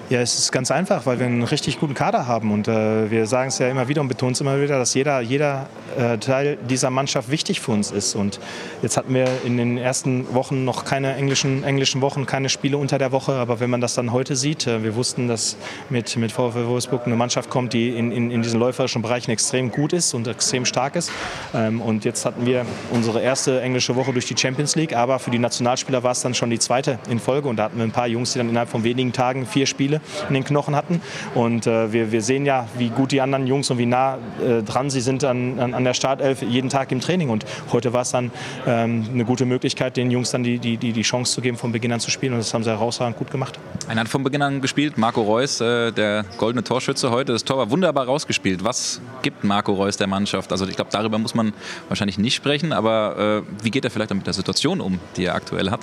[0.09, 3.27] Ja, es ist ganz einfach, weil wir einen richtig guten Kader haben und äh, wir
[3.27, 5.67] sagen es ja immer wieder und betonen es immer wieder, dass jeder, jeder
[5.99, 8.15] äh, Teil dieser Mannschaft wichtig für uns ist.
[8.15, 8.39] Und
[8.81, 12.97] jetzt hatten wir in den ersten Wochen noch keine englischen, englischen Wochen, keine Spiele unter
[12.97, 15.57] der Woche, aber wenn man das dann heute sieht, äh, wir wussten, dass
[15.91, 19.69] mit, mit VfL Wolfsburg eine Mannschaft kommt, die in, in, in diesen läuferischen Bereichen extrem
[19.69, 21.11] gut ist und extrem stark ist.
[21.53, 25.29] Ähm, und jetzt hatten wir unsere erste englische Woche durch die Champions League, aber für
[25.29, 27.91] die Nationalspieler war es dann schon die zweite in Folge und da hatten wir ein
[27.91, 31.01] paar Jungs, die dann innerhalb von wenigen Tagen vier Spiele in den Knochen hatten.
[31.35, 34.63] Und äh, wir, wir sehen ja, wie gut die anderen Jungs und wie nah äh,
[34.63, 37.29] dran sie sind an, an, an, der Startelf jeden Tag im Training.
[37.29, 38.31] Und heute war es dann
[38.67, 41.71] ähm, eine gute Möglichkeit, den Jungs dann die, die, die, die Chance zu geben, von
[41.71, 42.33] Beginn an zu spielen.
[42.33, 43.59] Und das haben sie herausragend gut gemacht.
[43.87, 47.33] Einer hat von Beginn an gespielt, Marco Reus, äh, der goldene Torschütze heute.
[47.33, 48.63] Das Tor war wunderbar rausgespielt.
[48.63, 50.51] Was gibt Marco Reus der Mannschaft?
[50.51, 51.53] Also ich glaube, darüber muss man
[51.87, 55.35] wahrscheinlich nicht sprechen, aber äh, wie geht er vielleicht mit der Situation um, die er
[55.35, 55.81] aktuell hat?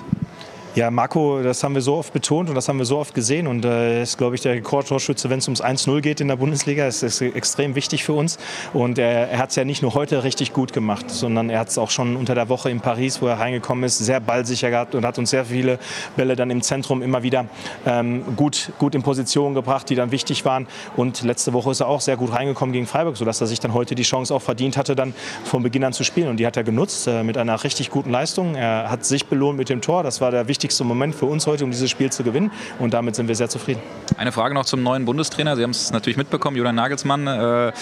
[0.76, 3.46] Ja, Marco, das haben wir so oft betont und das haben wir so oft gesehen
[3.46, 6.84] und äh, ist, glaube ich, der Rekordtorschütze, wenn es ums 1-0 geht in der Bundesliga.
[6.84, 8.36] Das ist extrem wichtig für uns
[8.74, 11.68] und er, er hat es ja nicht nur heute richtig gut gemacht, sondern er hat
[11.68, 14.94] es auch schon unter der Woche in Paris, wo er reingekommen ist, sehr ballsicher gehabt
[14.94, 15.78] und hat uns sehr viele
[16.14, 17.46] Bälle dann im Zentrum immer wieder
[17.86, 21.88] ähm, gut, gut in Position gebracht, die dann wichtig waren und letzte Woche ist er
[21.88, 24.76] auch sehr gut reingekommen gegen Freiburg, sodass er sich dann heute die Chance auch verdient
[24.76, 27.64] hatte, dann von Beginn an zu spielen und die hat er genutzt äh, mit einer
[27.64, 28.56] richtig guten Leistung.
[28.56, 31.46] Er hat sich belohnt mit dem Tor, das war der wichtigste wichtigste Moment für uns
[31.46, 32.50] heute, um dieses Spiel zu gewinnen.
[32.80, 33.80] Und damit sind wir sehr zufrieden.
[34.16, 35.54] Eine Frage noch zum neuen Bundestrainer.
[35.54, 37.24] Sie haben es natürlich mitbekommen, Julian Nagelsmann.
[37.28, 37.72] Äh,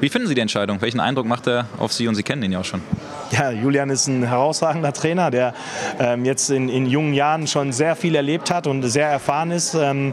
[0.00, 0.82] wie finden Sie die Entscheidung?
[0.82, 2.08] Welchen Eindruck macht er auf Sie?
[2.08, 2.82] Und Sie kennen ihn ja auch schon.
[3.30, 5.54] Ja, Julian ist ein herausragender Trainer, der
[5.98, 9.74] ähm, jetzt in, in, jungen Jahren schon sehr viel erlebt hat und sehr erfahren ist.
[9.74, 10.12] Ähm,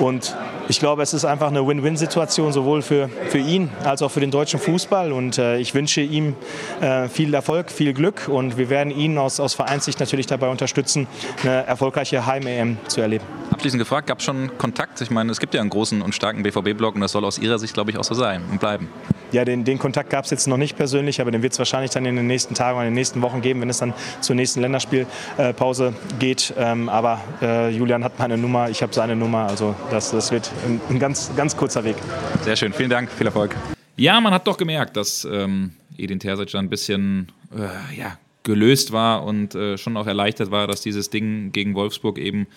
[0.00, 0.34] und
[0.70, 4.30] ich glaube, es ist einfach eine Win-Win-Situation, sowohl für, für ihn als auch für den
[4.30, 5.10] deutschen Fußball.
[5.10, 6.36] Und äh, ich wünsche ihm
[6.80, 11.08] äh, viel Erfolg, viel Glück und wir werden ihn aus, aus Vereinssicht natürlich dabei unterstützen,
[11.42, 13.24] eine erfolgreiche Heim-EM zu erleben.
[13.50, 15.00] Abschließend gefragt, gab es schon Kontakt?
[15.00, 17.58] Ich meine, es gibt ja einen großen und starken BVB-Block und das soll aus Ihrer
[17.58, 18.88] Sicht, glaube ich, auch so sein und bleiben.
[19.32, 21.90] Ja, den, den Kontakt gab es jetzt noch nicht persönlich, aber den wird es wahrscheinlich
[21.92, 24.34] dann in den nächsten Tagen oder in den nächsten Wochen geben, wenn es dann zur
[24.34, 26.52] nächsten Länderspielpause geht.
[26.56, 30.50] Ähm, aber äh, Julian hat meine Nummer, ich habe seine Nummer, also das, das wird
[30.66, 31.96] ein, ein, ganz, ganz kurzer Weg.
[32.42, 33.54] Sehr schön, vielen Dank, viel Erfolg.
[33.96, 38.16] Ja, man hat doch gemerkt, dass ähm, Edin Terzic ein bisschen äh, ja,
[38.50, 42.48] gelöst war und äh, schon auch erleichtert war, dass dieses Ding gegen Wolfsburg eben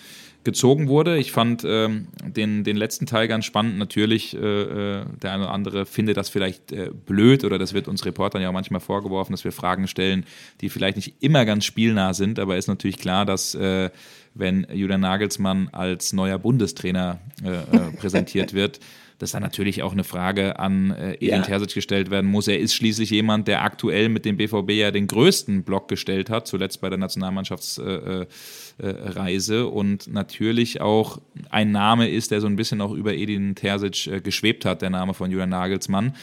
[0.43, 1.17] gezogen wurde.
[1.17, 3.77] Ich fand ähm, den, den letzten Teil ganz spannend.
[3.77, 7.87] Natürlich, äh, äh, der eine oder andere findet das vielleicht äh, blöd oder das wird
[7.87, 10.25] uns Reportern ja auch manchmal vorgeworfen, dass wir Fragen stellen,
[10.61, 13.91] die vielleicht nicht immer ganz spielnah sind, aber ist natürlich klar, dass äh,
[14.33, 18.79] wenn Julian Nagelsmann als neuer Bundestrainer äh, äh, präsentiert wird,
[19.19, 21.41] dass da natürlich auch eine Frage an äh, Edin ja.
[21.41, 22.47] Terzic gestellt werden muss.
[22.47, 26.47] Er ist schließlich jemand, der aktuell mit dem BVB ja den größten Block gestellt hat,
[26.47, 28.27] zuletzt bei der Nationalmannschaftsreise
[29.55, 33.55] äh, äh, und natürlich auch ein Name ist, der so ein bisschen auch über Edin
[33.55, 36.13] Terzic äh, geschwebt hat, der Name von Julian Nagelsmann.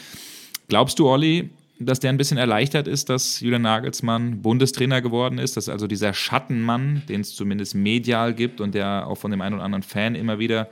[0.67, 1.49] Glaubst du, Olli,
[1.85, 6.13] dass der ein bisschen erleichtert ist, dass Julian Nagelsmann Bundestrainer geworden ist, dass also dieser
[6.13, 10.15] Schattenmann, den es zumindest medial gibt und der auch von dem einen oder anderen Fan
[10.15, 10.69] immer wieder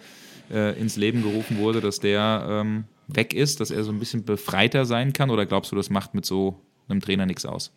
[0.51, 4.23] äh, ins Leben gerufen wurde, dass der ähm, weg ist, dass er so ein bisschen
[4.23, 5.29] befreiter sein kann?
[5.29, 7.71] Oder glaubst du, das macht mit so einem Trainer nichts aus?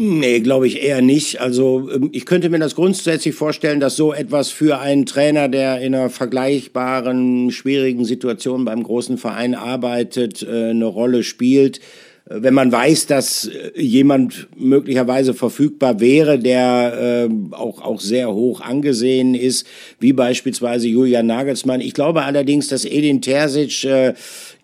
[0.00, 1.40] Nee, glaube ich eher nicht.
[1.40, 5.80] Also ähm, ich könnte mir das grundsätzlich vorstellen, dass so etwas für einen Trainer, der
[5.80, 11.80] in einer vergleichbaren, schwierigen Situation beim großen Verein arbeitet, äh, eine Rolle spielt
[12.30, 18.60] wenn man weiß, dass äh, jemand möglicherweise verfügbar wäre, der äh, auch, auch sehr hoch
[18.60, 19.66] angesehen ist,
[19.98, 21.80] wie beispielsweise Julian Nagelsmann.
[21.80, 24.14] Ich glaube allerdings, dass Edin Terzic äh,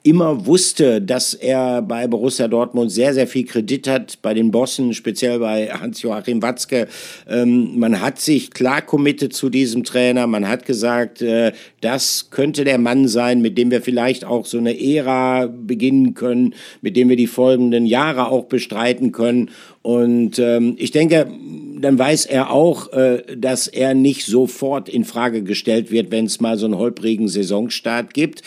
[0.04, 4.92] immer wusste, dass er bei Borussia Dortmund sehr, sehr viel Kredit hat, bei den Bossen,
[4.92, 6.88] speziell bei Hans-Joachim Watzke.
[7.26, 10.26] Ähm, man hat sich klar committed zu diesem Trainer.
[10.26, 14.58] Man hat gesagt, äh, das könnte der Mann sein, mit dem wir vielleicht auch so
[14.58, 19.50] eine Ära beginnen können, mit dem wir die folgenden Jahre auch bestreiten können.
[19.84, 21.30] Und ähm, ich denke,
[21.78, 26.40] dann weiß er auch, äh, dass er nicht sofort in Frage gestellt wird, wenn es
[26.40, 28.40] mal so einen holprigen Saisonstart gibt.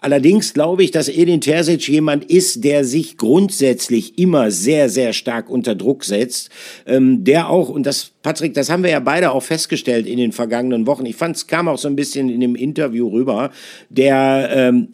[0.00, 5.48] Allerdings glaube ich, dass Edin Terzic jemand ist, der sich grundsätzlich immer sehr, sehr stark
[5.48, 6.50] unter Druck setzt,
[6.84, 10.32] ähm, der auch, und das, Patrick, das haben wir ja beide auch festgestellt in den
[10.32, 11.06] vergangenen Wochen.
[11.06, 13.50] Ich fand, es kam auch so ein bisschen in dem Interview rüber,
[13.88, 14.88] der ähm,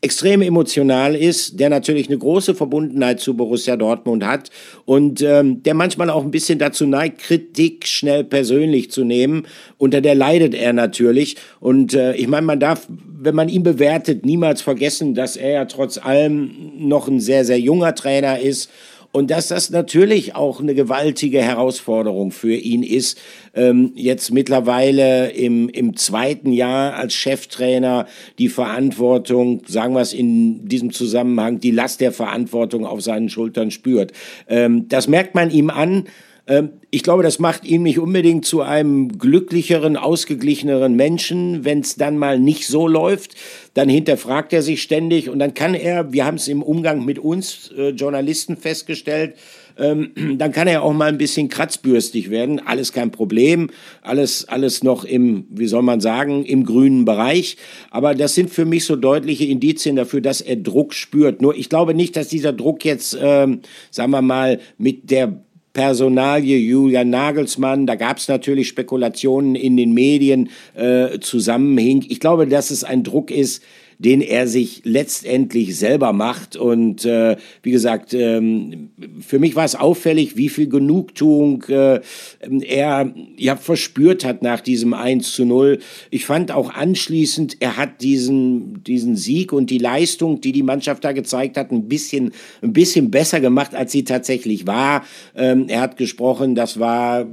[0.00, 4.50] extrem emotional ist, der natürlich eine große Verbundenheit zu Borussia Dortmund hat
[4.84, 9.46] und ähm, der manchmal auch ein bisschen dazu neigt, Kritik schnell persönlich zu nehmen.
[9.76, 11.36] Unter der leidet er natürlich.
[11.58, 15.64] Und äh, ich meine, man darf, wenn man ihn bewertet, niemals vergessen, dass er ja
[15.64, 18.70] trotz allem noch ein sehr, sehr junger Trainer ist
[19.10, 23.18] und dass das natürlich auch eine gewaltige Herausforderung für ihn ist,
[23.54, 28.06] ähm, jetzt mittlerweile im, im zweiten Jahr als Cheftrainer
[28.38, 33.70] die Verantwortung, sagen wir es in diesem Zusammenhang, die Last der Verantwortung auf seinen Schultern
[33.70, 34.12] spürt.
[34.46, 36.04] Ähm, das merkt man ihm an.
[36.48, 41.96] Ähm, ich glaube, das macht ihn nicht unbedingt zu einem glücklicheren, ausgeglicheneren Menschen, wenn es
[41.96, 43.34] dann mal nicht so läuft.
[43.74, 47.18] Dann hinterfragt er sich ständig und dann kann er, wir haben es im Umgang mit
[47.18, 49.34] uns äh, Journalisten festgestellt,
[49.78, 52.60] ähm, dann kann er auch mal ein bisschen kratzbürstig werden.
[52.64, 53.70] Alles kein Problem,
[54.02, 57.56] alles, alles noch im, wie soll man sagen, im grünen Bereich.
[57.90, 61.42] Aber das sind für mich so deutliche Indizien dafür, dass er Druck spürt.
[61.42, 65.42] Nur ich glaube nicht, dass dieser Druck jetzt, ähm, sagen wir mal, mit der
[65.78, 72.04] Personalie Julian Nagelsmann, da gab es natürlich Spekulationen in den Medien, äh, zusammenhing.
[72.08, 73.62] Ich glaube, dass es ein Druck ist,
[73.98, 76.56] den er sich letztendlich selber macht.
[76.56, 82.00] Und äh, wie gesagt, ähm, für mich war es auffällig, wie viel Genugtuung äh,
[82.40, 85.80] er ja verspürt hat nach diesem 1 zu 0.
[86.10, 91.04] Ich fand auch anschließend, er hat diesen, diesen Sieg und die Leistung, die die Mannschaft
[91.04, 92.32] da gezeigt hat, ein bisschen,
[92.62, 95.04] ein bisschen besser gemacht, als sie tatsächlich war.
[95.34, 97.26] Ähm, er hat gesprochen, das war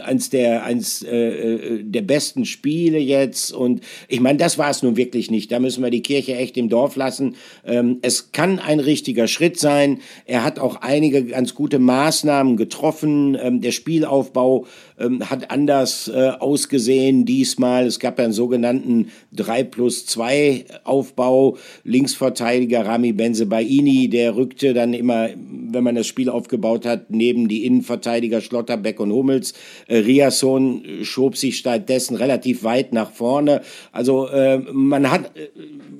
[0.00, 3.52] eins der, eins, äh, äh, der besten Spiele jetzt.
[3.52, 5.52] Und ich meine, das war es nun wirklich nicht.
[5.52, 7.36] Da müssen wir die Kirche echt im Dorf lassen.
[7.64, 10.00] Ähm, es kann ein richtiger Schritt sein.
[10.26, 13.36] Er hat auch einige ganz gute Maßnahmen getroffen.
[13.40, 14.66] Ähm, der Spielaufbau
[15.02, 17.86] ähm, hat anders äh, ausgesehen diesmal.
[17.86, 21.56] Es gab einen sogenannten 3 plus 2 Aufbau.
[21.84, 27.66] Linksverteidiger Rami Benzebaini, der rückte dann immer, wenn man das Spiel aufgebaut hat, neben die
[27.66, 29.54] Innenverteidiger Schlotterbeck und Hummels.
[29.88, 33.62] Äh, Riasson schob sich stattdessen relativ weit nach vorne.
[33.90, 35.48] Also äh, man hat äh,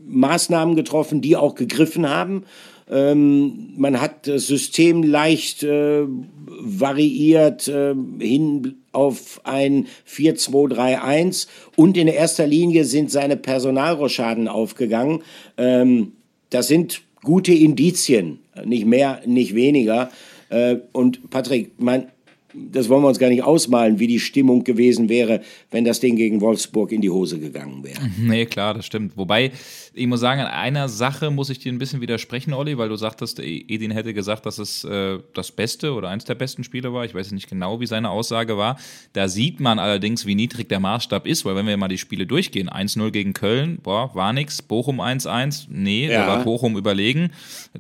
[0.07, 2.45] Maßnahmen getroffen, die auch gegriffen haben.
[2.91, 6.05] Ähm, man hat das System leicht äh,
[6.47, 15.23] variiert äh, hin auf ein 4-2-3-1 und in erster Linie sind seine Personalroschaden aufgegangen.
[15.57, 16.13] Ähm,
[16.51, 20.11] das sind gute Indizien, nicht mehr, nicht weniger.
[20.51, 22.09] Äh, und Patrick, mein,
[22.53, 26.17] das wollen wir uns gar nicht ausmalen, wie die Stimmung gewesen wäre, wenn das Ding
[26.17, 28.01] gegen Wolfsburg in die Hose gegangen wäre.
[28.21, 29.17] Nee, klar, das stimmt.
[29.17, 29.53] Wobei,
[29.95, 32.97] ich muss sagen, an einer Sache muss ich dir ein bisschen widersprechen, Olli, weil du
[32.97, 37.05] sagtest, Edin hätte gesagt, dass es äh, das beste oder eins der besten Spiele war.
[37.05, 38.79] Ich weiß nicht genau, wie seine Aussage war.
[39.13, 42.27] Da sieht man allerdings, wie niedrig der Maßstab ist, weil wenn wir mal die Spiele
[42.27, 44.63] durchgehen, 1-0 gegen Köln, boah, war nix.
[44.63, 46.27] Bochum 1-1, nee, ja.
[46.27, 47.31] war Bochum überlegen.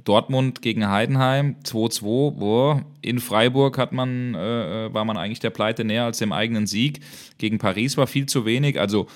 [0.04, 5.50] Dortmund gegen Heidenheim 2-2, boah, in Freiburg hat man, äh, äh, war man eigentlich der
[5.50, 7.00] Pleite näher als dem eigenen Sieg.
[7.38, 8.78] Gegen Paris war viel zu wenig.
[8.78, 9.06] Also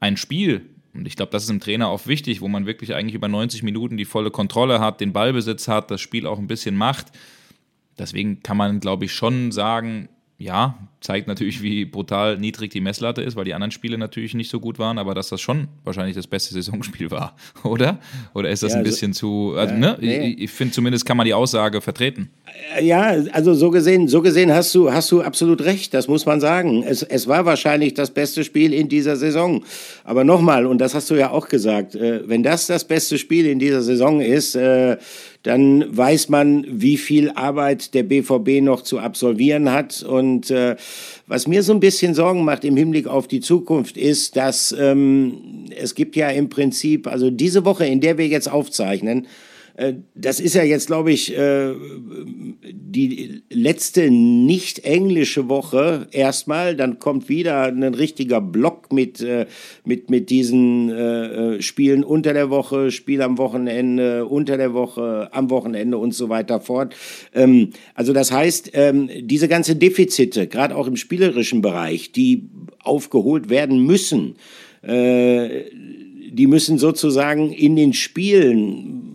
[0.00, 3.14] ein Spiel, und ich glaube, das ist im Trainer auch wichtig, wo man wirklich eigentlich
[3.14, 6.76] über 90 Minuten die volle Kontrolle hat, den Ballbesitz hat, das Spiel auch ein bisschen
[6.76, 7.06] macht.
[7.98, 10.08] Deswegen kann man, glaube ich, schon sagen,
[10.40, 14.50] ja, zeigt natürlich, wie brutal niedrig die Messlatte ist, weil die anderen Spiele natürlich nicht
[14.50, 17.98] so gut waren, aber dass das schon wahrscheinlich das beste Saisonspiel war, oder?
[18.32, 19.98] Oder ist das ja, ein also, bisschen zu, also, ne?
[20.00, 20.28] Nee.
[20.28, 22.30] Ich, ich finde zumindest kann man die Aussage vertreten.
[22.80, 26.40] Ja, also so gesehen, so gesehen hast du, hast du absolut recht, das muss man
[26.40, 26.84] sagen.
[26.84, 29.62] Es, es war wahrscheinlich das beste Spiel in dieser Saison.
[30.04, 33.46] Aber nochmal, und das hast du ja auch gesagt, äh, wenn das das beste Spiel
[33.46, 34.96] in dieser Saison ist, äh,
[35.42, 40.02] dann weiß man, wie viel Arbeit der BVB noch zu absolvieren hat.
[40.02, 40.76] Und äh,
[41.26, 45.66] was mir so ein bisschen Sorgen macht im Hinblick auf die Zukunft ist, dass ähm,
[45.74, 49.26] es gibt ja im Prinzip, also diese Woche, in der wir jetzt aufzeichnen,
[50.14, 51.72] das ist ja jetzt, glaube ich, äh,
[52.70, 56.76] die letzte nicht englische Woche erstmal.
[56.76, 59.46] Dann kommt wieder ein richtiger Block mit, äh,
[59.84, 65.98] mit, mit diesen Spielen unter der Woche, Spiel am Wochenende, unter der Woche, am Wochenende
[65.98, 66.94] und so weiter fort.
[67.34, 72.48] Ähm, also das heißt, ähm, diese ganze Defizite, gerade auch im spielerischen Bereich, die
[72.82, 74.36] aufgeholt werden müssen,
[74.82, 79.09] die müssen sozusagen in den Spielen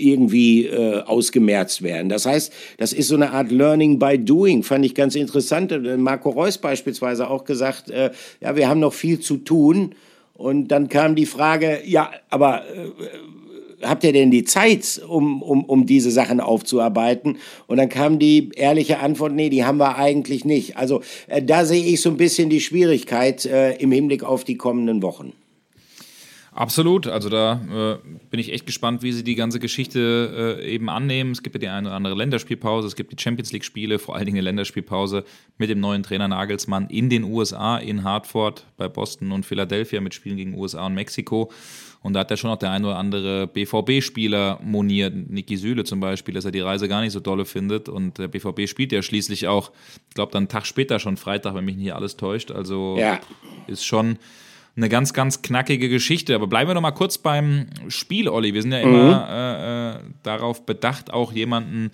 [0.00, 2.08] irgendwie äh, ausgemerzt werden.
[2.08, 5.72] Das heißt, das ist so eine Art Learning by Doing, fand ich ganz interessant.
[5.72, 8.10] Äh, Marco Reus beispielsweise auch gesagt, äh,
[8.40, 9.94] ja, wir haben noch viel zu tun.
[10.34, 12.88] Und dann kam die Frage, ja, aber äh,
[13.82, 17.38] habt ihr denn die Zeit, um, um, um diese Sachen aufzuarbeiten?
[17.66, 20.76] Und dann kam die ehrliche Antwort, nee, die haben wir eigentlich nicht.
[20.76, 24.56] Also äh, da sehe ich so ein bisschen die Schwierigkeit äh, im Hinblick auf die
[24.56, 25.32] kommenden Wochen.
[26.52, 30.88] Absolut, also da äh, bin ich echt gespannt, wie sie die ganze Geschichte äh, eben
[30.88, 31.30] annehmen.
[31.30, 34.26] Es gibt ja die eine oder andere Länderspielpause, es gibt die Champions League-Spiele, vor allen
[34.26, 35.24] Dingen eine Länderspielpause
[35.58, 40.12] mit dem neuen Trainer Nagelsmann in den USA, in Hartford, bei Boston und Philadelphia mit
[40.12, 41.52] Spielen gegen USA und Mexiko.
[42.02, 46.00] Und da hat ja schon noch der ein oder andere BVB-Spieler moniert, Niki Süle zum
[46.00, 47.88] Beispiel, dass er die Reise gar nicht so dolle findet.
[47.90, 49.70] Und der BVB spielt ja schließlich auch,
[50.08, 52.50] ich glaube, dann einen Tag später schon Freitag, wenn mich nicht alles täuscht.
[52.50, 53.20] Also ja.
[53.66, 54.18] ist schon
[54.80, 56.34] eine ganz, ganz knackige Geschichte.
[56.34, 58.54] Aber bleiben wir noch mal kurz beim Spiel, Olli.
[58.54, 59.30] Wir sind ja immer mhm.
[59.30, 61.90] äh, äh, darauf bedacht, auch jemanden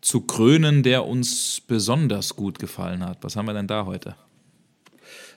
[0.00, 3.18] zu krönen, der uns besonders gut gefallen hat.
[3.22, 4.16] Was haben wir denn da heute?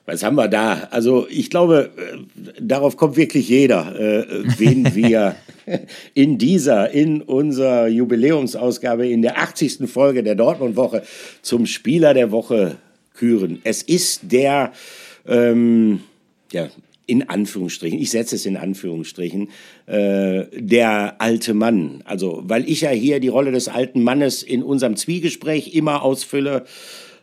[0.06, 0.88] Was haben wir da?
[0.92, 5.36] Also ich glaube, äh, darauf kommt wirklich jeder, äh, wen wir
[6.14, 9.90] in dieser, in unserer Jubiläumsausgabe, in der 80.
[9.90, 11.04] Folge der Dortmund-Woche
[11.42, 12.78] zum Spieler der Woche
[13.14, 13.60] küren.
[13.64, 14.74] Es ist der,
[15.26, 16.02] ähm,
[16.52, 16.68] ja,
[17.06, 19.50] in Anführungsstrichen, ich setze es in Anführungsstrichen,
[19.88, 22.02] äh, der alte Mann.
[22.06, 26.66] Also, weil ich ja hier die Rolle des alten Mannes in unserem Zwiegespräch immer ausfülle.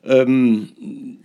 [0.04, 0.68] Ähm,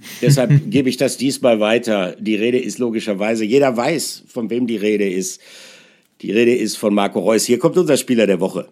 [0.21, 2.15] deshalb gebe ich das diesmal weiter.
[2.19, 5.41] Die Rede ist logischerweise, jeder weiß, von wem die Rede ist.
[6.21, 7.45] Die Rede ist von Marco Reus.
[7.45, 8.69] Hier kommt unser Spieler der Woche.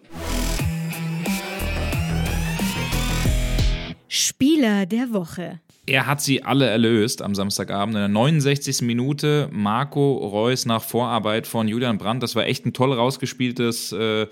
[4.08, 5.60] Spieler der Woche.
[5.86, 8.80] Er hat sie alle erlöst am Samstagabend in der 69.
[8.82, 9.48] Minute.
[9.52, 12.22] Marco Reus nach Vorarbeit von Julian Brandt.
[12.22, 14.26] Das war echt ein toll rausgespieltes äh,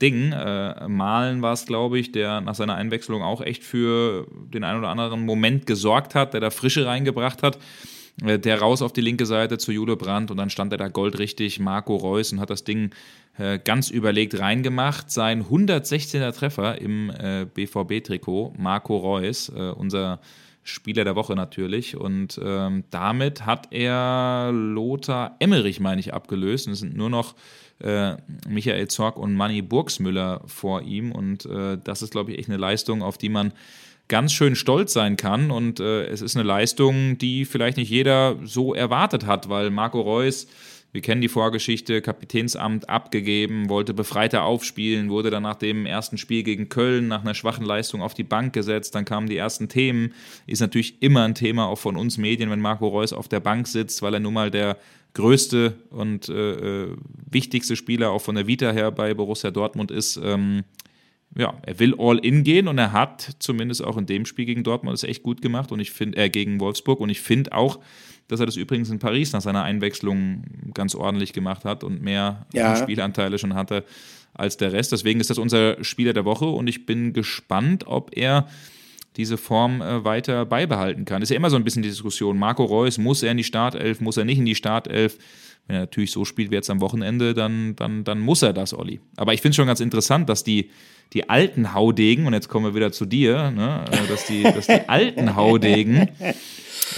[0.00, 0.30] Ding.
[0.30, 4.78] Äh, Malen war es, glaube ich, der nach seiner Einwechslung auch echt für den einen
[4.78, 7.58] oder anderen Moment gesorgt hat, der da Frische reingebracht hat.
[8.24, 10.86] Äh, der raus auf die linke Seite zu Jule Brandt und dann stand er da
[10.86, 12.90] goldrichtig, Marco Reus, und hat das Ding
[13.38, 15.10] äh, ganz überlegt reingemacht.
[15.10, 20.20] Sein 116er Treffer im äh, BVB-Trikot, Marco Reus, äh, unser
[20.62, 21.96] Spieler der Woche natürlich.
[21.96, 26.66] Und ähm, damit hat er Lothar Emmerich, meine ich, abgelöst.
[26.66, 27.34] Und es sind nur noch
[27.80, 28.16] äh,
[28.48, 31.12] Michael Zorg und Manny Burgsmüller vor ihm.
[31.12, 33.52] Und äh, das ist, glaube ich, echt eine Leistung, auf die man
[34.08, 35.50] ganz schön stolz sein kann.
[35.50, 40.00] Und äh, es ist eine Leistung, die vielleicht nicht jeder so erwartet hat, weil Marco
[40.00, 40.46] Reus
[40.92, 46.42] wir kennen die Vorgeschichte, Kapitänsamt abgegeben, wollte befreiter aufspielen, wurde dann nach dem ersten Spiel
[46.42, 50.12] gegen Köln nach einer schwachen Leistung auf die Bank gesetzt, dann kamen die ersten Themen.
[50.46, 53.66] Ist natürlich immer ein Thema auch von uns Medien, wenn Marco Reus auf der Bank
[53.68, 54.76] sitzt, weil er nun mal der
[55.14, 56.96] größte und äh, äh
[57.30, 60.20] wichtigste Spieler auch von der Vita her bei Borussia Dortmund ist.
[60.22, 60.64] Ähm,
[61.36, 64.64] ja, er will all in gehen und er hat zumindest auch in dem Spiel gegen
[64.64, 67.52] Dortmund es echt gut gemacht und ich finde, er äh, gegen Wolfsburg und ich finde
[67.52, 67.80] auch,
[68.28, 72.46] dass er das übrigens in Paris nach seiner Einwechslung ganz ordentlich gemacht hat und mehr
[72.52, 72.76] ja.
[72.76, 73.84] Spielanteile schon hatte
[74.34, 74.92] als der Rest.
[74.92, 78.46] Deswegen ist das unser Spieler der Woche und ich bin gespannt, ob er
[79.16, 81.22] diese Form äh, weiter beibehalten kann.
[81.22, 82.38] Ist ja immer so ein bisschen die Diskussion.
[82.38, 85.18] Marco Reus, muss er in die Startelf, muss er nicht in die Startelf?
[85.66, 88.74] Wenn er natürlich so spielt wie jetzt am Wochenende, dann, dann, dann muss er das,
[88.74, 89.00] Olli.
[89.16, 90.70] Aber ich finde es schon ganz interessant, dass die,
[91.12, 94.66] die alten Haudegen, und jetzt kommen wir wieder zu dir, ne, äh, dass, die, dass
[94.66, 96.08] die alten Haudegen,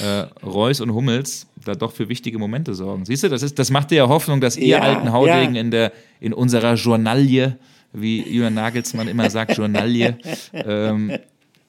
[0.02, 3.04] äh, Reus und Hummels, da doch für wichtige Momente sorgen.
[3.04, 5.60] Siehst du, das, ist, das macht dir ja Hoffnung, dass ihr ja, alten Haudegen ja.
[5.60, 7.56] in, der, in unserer Journalie,
[7.92, 10.16] wie Julian Nagelsmann immer sagt, Journalie,
[10.52, 11.16] ähm,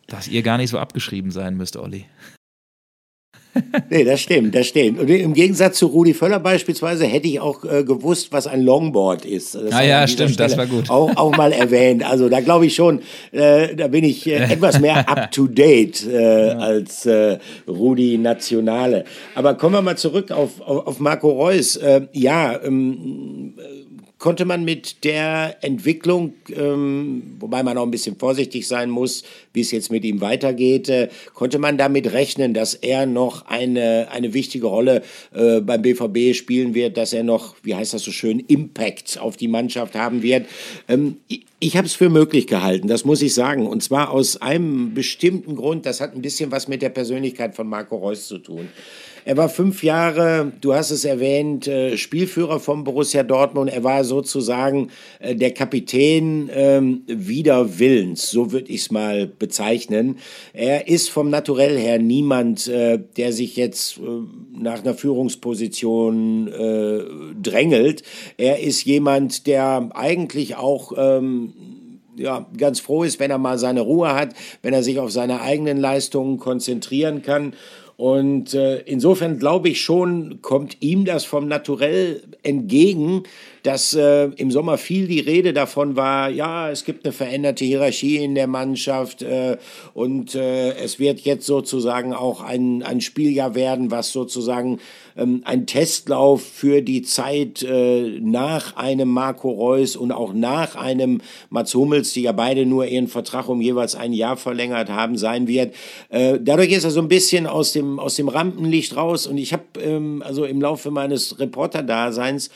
[0.08, 2.06] dass ihr gar nicht so abgeschrieben sein müsst, Olli.
[3.90, 5.00] nee, das stimmt, das stimmt.
[5.00, 9.26] Und im Gegensatz zu Rudi Völler beispielsweise hätte ich auch äh, gewusst, was ein Longboard
[9.26, 9.56] ist.
[9.56, 10.90] Das ah ja, stimmt, Stelle das war gut.
[10.90, 12.04] Auch, auch mal erwähnt.
[12.04, 16.06] Also da glaube ich schon, äh, da bin ich äh, etwas mehr up to date
[16.06, 16.58] äh, ja.
[16.58, 17.38] als äh,
[17.68, 19.06] Rudi Nationale.
[19.36, 21.76] Aber kommen wir mal zurück auf, auf, auf Marco Reus.
[21.78, 23.54] Äh, ja, ähm,
[24.18, 29.24] konnte man mit der Entwicklung, ähm, wobei man auch ein bisschen vorsichtig sein muss,
[29.54, 34.08] wie es jetzt mit ihm weitergeht, äh, konnte man damit rechnen, dass er noch eine,
[34.12, 38.12] eine wichtige Rolle äh, beim BVB spielen wird, dass er noch, wie heißt das so
[38.12, 40.46] schön, Impact auf die Mannschaft haben wird.
[40.88, 43.68] Ähm, ich, ich habe es für möglich gehalten, das muss ich sagen.
[43.68, 47.68] Und zwar aus einem bestimmten Grund, das hat ein bisschen was mit der Persönlichkeit von
[47.68, 48.70] Marco Reus zu tun.
[49.28, 53.74] Er war fünf Jahre, du hast es erwähnt, äh, Spielführer von Borussia Dortmund.
[53.74, 60.20] Er war sozusagen äh, der Kapitän ähm, wider Willens, so würde ich es mal bezeichnen.
[60.54, 64.00] Er ist vom Naturell her niemand, äh, der sich jetzt
[64.54, 66.52] nach einer Führungsposition
[67.42, 68.04] drängelt.
[68.38, 71.54] Er ist jemand, der eigentlich auch ähm,
[72.16, 75.42] ja, ganz froh ist, wenn er mal seine Ruhe hat, wenn er sich auf seine
[75.42, 77.54] eigenen Leistungen konzentrieren kann.
[77.98, 83.24] Und äh, insofern glaube ich schon, kommt ihm das vom Naturell entgegen,
[83.66, 88.18] dass äh, im Sommer viel die Rede davon war, ja, es gibt eine veränderte Hierarchie
[88.18, 89.58] in der Mannschaft äh,
[89.96, 94.80] und äh, es wird jetzt sozusagen auch ein, ein Spieljahr werden, was sozusagen
[95.18, 101.22] ähm, ein Testlauf für die Zeit äh, nach einem Marco Reus und auch nach einem
[101.50, 105.48] Mats Hummels, die ja beide nur ihren Vertrag um jeweils ein Jahr verlängert haben, sein
[105.48, 105.74] wird.
[106.10, 109.54] Äh, dadurch ist er so ein bisschen aus dem, aus dem Rampenlicht raus und ich
[109.54, 112.52] habe ähm, also im Laufe meines Reporterdaseins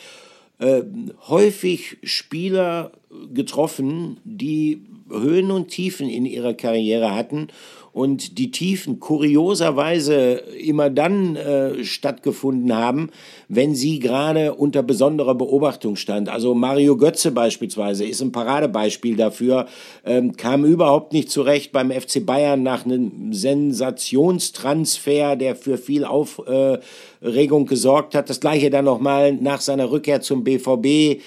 [0.60, 0.84] äh,
[1.28, 2.92] häufig Spieler
[3.34, 7.48] getroffen, die Höhen und Tiefen in ihrer Karriere hatten
[7.92, 13.10] und die Tiefen kurioserweise immer dann äh, stattgefunden haben,
[13.48, 16.30] wenn sie gerade unter besonderer Beobachtung stand.
[16.30, 19.66] Also Mario Götze beispielsweise ist ein Paradebeispiel dafür,
[20.06, 27.66] ähm, kam überhaupt nicht zurecht beim FC Bayern nach einem Sensationstransfer, der für viel Aufregung
[27.66, 28.30] gesorgt hat.
[28.30, 31.20] Das gleiche dann nochmal nach seiner Rückkehr zum BVB, äh,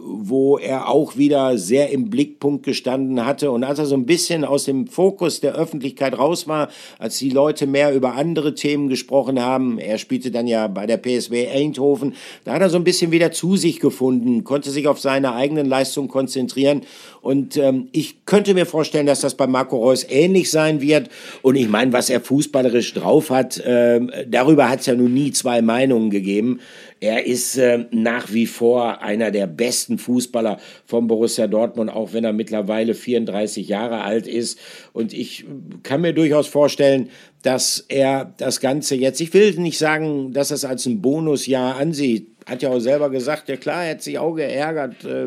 [0.00, 3.50] wo er auch wieder sehr im Blickpunkt gestanden hatte.
[3.50, 5.85] Und als er so ein bisschen aus dem Fokus der Öffentlichkeit
[6.18, 6.68] raus war,
[6.98, 10.96] als die Leute mehr über andere Themen gesprochen haben, er spielte dann ja bei der
[10.96, 15.00] PSW Eindhoven, da hat er so ein bisschen wieder zu sich gefunden, konnte sich auf
[15.00, 16.82] seine eigenen Leistungen konzentrieren.
[17.22, 21.08] Und ähm, ich könnte mir vorstellen, dass das bei Marco Reus ähnlich sein wird.
[21.42, 25.32] Und ich meine, was er fußballerisch drauf hat, äh, darüber hat es ja nun nie
[25.32, 26.60] zwei Meinungen gegeben.
[27.00, 32.24] Er ist äh, nach wie vor einer der besten Fußballer von Borussia Dortmund, auch wenn
[32.24, 34.58] er mittlerweile 34 Jahre alt ist.
[34.92, 35.44] Und ich
[35.82, 37.10] kann mir durchaus vorstellen,
[37.42, 41.76] dass er das Ganze jetzt, ich will nicht sagen, dass er es als ein Bonusjahr
[41.76, 42.28] ansieht.
[42.46, 45.26] Hat ja auch selber gesagt, ja klar, er hat sich auch geärgert, äh,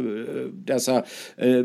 [0.66, 1.06] dass er
[1.38, 1.64] äh,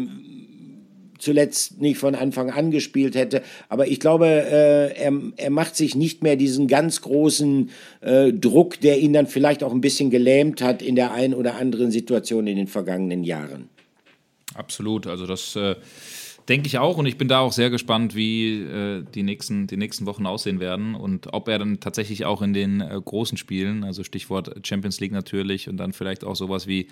[1.25, 3.43] zuletzt nicht von Anfang an gespielt hätte.
[3.69, 7.71] Aber ich glaube, äh, er, er macht sich nicht mehr diesen ganz großen
[8.03, 11.57] äh, Druck, der ihn dann vielleicht auch ein bisschen gelähmt hat in der einen oder
[11.57, 13.69] anderen Situation in den vergangenen Jahren.
[14.55, 15.07] Absolut.
[15.07, 15.75] Also das äh,
[16.48, 19.78] Denke ich auch und ich bin da auch sehr gespannt, wie äh, die, nächsten, die
[19.78, 23.83] nächsten Wochen aussehen werden und ob er dann tatsächlich auch in den äh, großen Spielen,
[23.83, 26.88] also Stichwort Champions League natürlich und dann vielleicht auch sowas wie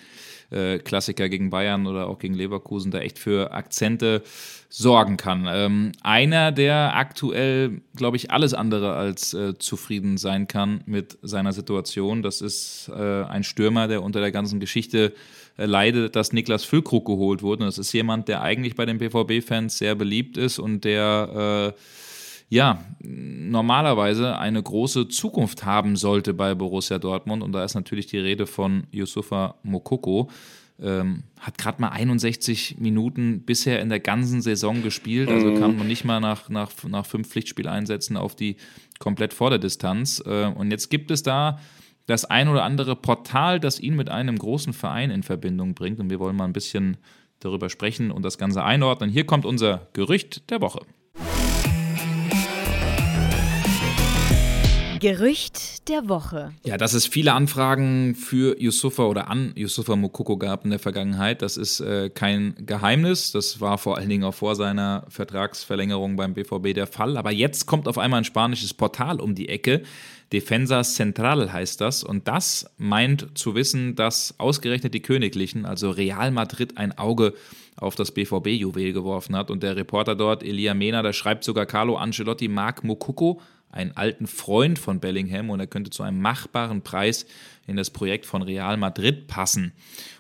[0.51, 4.23] äh, Klassiker gegen Bayern oder auch gegen Leverkusen, da echt für Akzente
[4.71, 5.47] sorgen kann.
[5.47, 11.53] Ähm, einer, der aktuell, glaube ich, alles andere als äh, zufrieden sein kann mit seiner
[11.53, 15.13] Situation, das ist äh, ein Stürmer, der unter der ganzen Geschichte
[15.57, 17.65] leidet, dass Niklas Füllkrug geholt wurde.
[17.65, 21.81] Und das ist jemand, der eigentlich bei den BVB-Fans sehr beliebt ist und der äh,
[22.53, 27.43] ja, normalerweise eine große Zukunft haben sollte bei Borussia Dortmund.
[27.43, 30.29] Und da ist natürlich die Rede von Yusufa Mokoko.
[30.79, 35.61] ähm, hat gerade mal 61 Minuten bisher in der ganzen Saison gespielt, also mhm.
[35.61, 38.57] kam noch nicht mal nach, nach, nach fünf Pflichtspieleinsätzen auf die
[38.99, 40.23] komplett Vorderdistanz.
[40.27, 41.59] Äh, und jetzt gibt es da
[42.07, 46.01] das ein oder andere Portal, das ihn mit einem großen Verein in Verbindung bringt.
[46.01, 46.97] Und wir wollen mal ein bisschen
[47.41, 49.11] darüber sprechen und das Ganze einordnen.
[49.11, 50.81] Hier kommt unser Gerücht der Woche.
[55.03, 56.53] Gerücht der Woche.
[56.65, 61.43] Ja, dass es viele Anfragen für Yusufa oder an Yusufa Mokoko gab in der Vergangenheit,
[61.43, 63.33] das ist äh, kein Geheimnis.
[63.33, 67.17] Das war vor allen Dingen auch vor seiner Vertragsverlängerung beim BVB der Fall.
[67.17, 69.83] Aber jetzt kommt auf einmal ein spanisches Portal um die Ecke.
[70.33, 72.03] Defensa Central heißt das.
[72.03, 77.35] Und das meint zu wissen, dass ausgerechnet die Königlichen, also Real Madrid, ein Auge
[77.77, 79.51] auf das BVB-Juwel geworfen hat.
[79.51, 84.27] Und der Reporter dort, Elia Mena, da schreibt sogar Carlo Ancelotti, Marc Mokoko einen alten
[84.27, 87.27] Freund von Bellingham und er könnte zu einem machbaren Preis
[87.67, 89.73] in das Projekt von Real Madrid passen.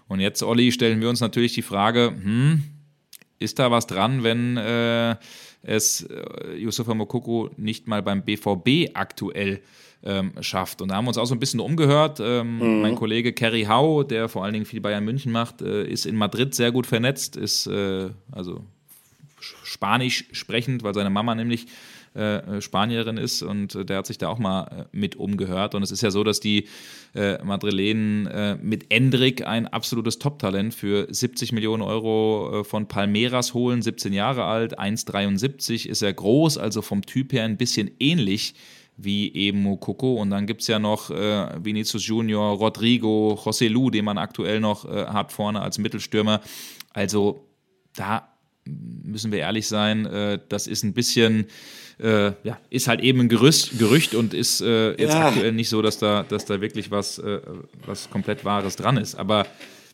[0.09, 2.65] Und jetzt, Olli, stellen wir uns natürlich die Frage, hm,
[3.39, 5.17] ist da was dran, wenn äh,
[5.63, 9.61] es äh, Yusufa Mokoko nicht mal beim BVB aktuell
[10.05, 10.83] ähm, schafft.
[10.83, 12.21] Und da haben wir uns auch so ein bisschen umgehört.
[12.21, 12.83] Ähm, mhm.
[12.83, 16.17] Mein Kollege Kerry Hau, der vor allen Dingen viel Bayern München macht, äh, ist in
[16.17, 18.65] Madrid sehr gut vernetzt, ist äh, also
[19.41, 21.67] Spanisch sprechend, weil seine Mama nämlich
[22.15, 25.75] äh, Spanierin ist und äh, der hat sich da auch mal äh, mit umgehört.
[25.75, 26.69] Und es ist ja so, dass die
[27.15, 33.83] äh, Madrilenen äh, mit Endrick ein absolutes Top-Talent für 70 Millionen Euro von Palmeiras holen,
[33.83, 38.55] 17 Jahre alt, 1,73 ist er groß, also vom Typ her ein bisschen ähnlich
[38.97, 40.14] wie eben Mokoko.
[40.14, 44.61] Und dann gibt es ja noch äh, Vinicius Junior, Rodrigo, José Lu, den man aktuell
[44.61, 46.40] noch äh, hat vorne als Mittelstürmer.
[46.93, 47.47] Also
[47.95, 48.28] da
[48.64, 51.47] müssen wir ehrlich sein, äh, das ist ein bisschen
[52.03, 55.28] äh, ja, ist halt eben ein Gerüst, Gerücht und ist äh, jetzt ja.
[55.28, 57.40] aktuell nicht so, dass da, dass da wirklich was, äh,
[57.86, 59.14] was komplett Wahres dran ist.
[59.14, 59.47] Aber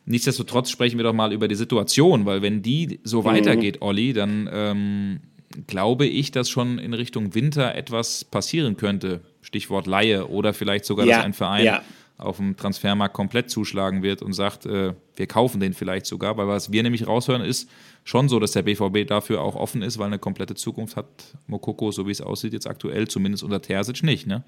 [0.05, 3.25] nichtsdestotrotz sprechen wir doch mal über die Situation, weil wenn die so mhm.
[3.25, 5.19] weitergeht, Olli, dann ähm,
[5.67, 9.21] glaube ich, dass schon in Richtung Winter etwas passieren könnte.
[9.41, 11.17] Stichwort Laie oder vielleicht sogar, ja.
[11.17, 11.81] dass ein Verein ja.
[12.17, 16.47] auf dem Transfermarkt komplett zuschlagen wird und sagt, äh, wir kaufen den vielleicht sogar, weil
[16.47, 17.69] was wir nämlich raushören ist,
[18.03, 21.07] schon so, dass der BVB dafür auch offen ist, weil eine komplette Zukunft hat
[21.47, 24.43] Mokoko, so wie es aussieht, jetzt aktuell, zumindest unter Terzic nicht, ne?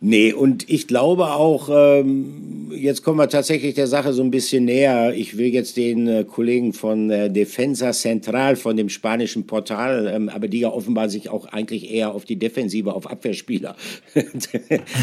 [0.00, 4.64] Nee, und ich glaube auch, ähm, jetzt kommen wir tatsächlich der Sache so ein bisschen
[4.64, 5.12] näher.
[5.12, 10.28] Ich will jetzt den äh, Kollegen von äh, Defensa Central, von dem spanischen Portal, ähm,
[10.28, 13.74] aber die ja offenbar sich auch eigentlich eher auf die Defensive, auf Abwehrspieler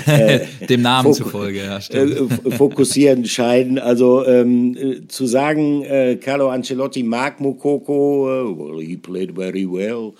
[0.06, 0.40] äh,
[0.70, 2.46] dem Namen zufolge, ja, stimmt.
[2.46, 3.78] Äh, fokussieren scheiden.
[3.78, 5.86] Also ähm, äh, zu sagen,
[6.22, 10.14] Carlo Ancelotti mag Mokoko, well, he played very well.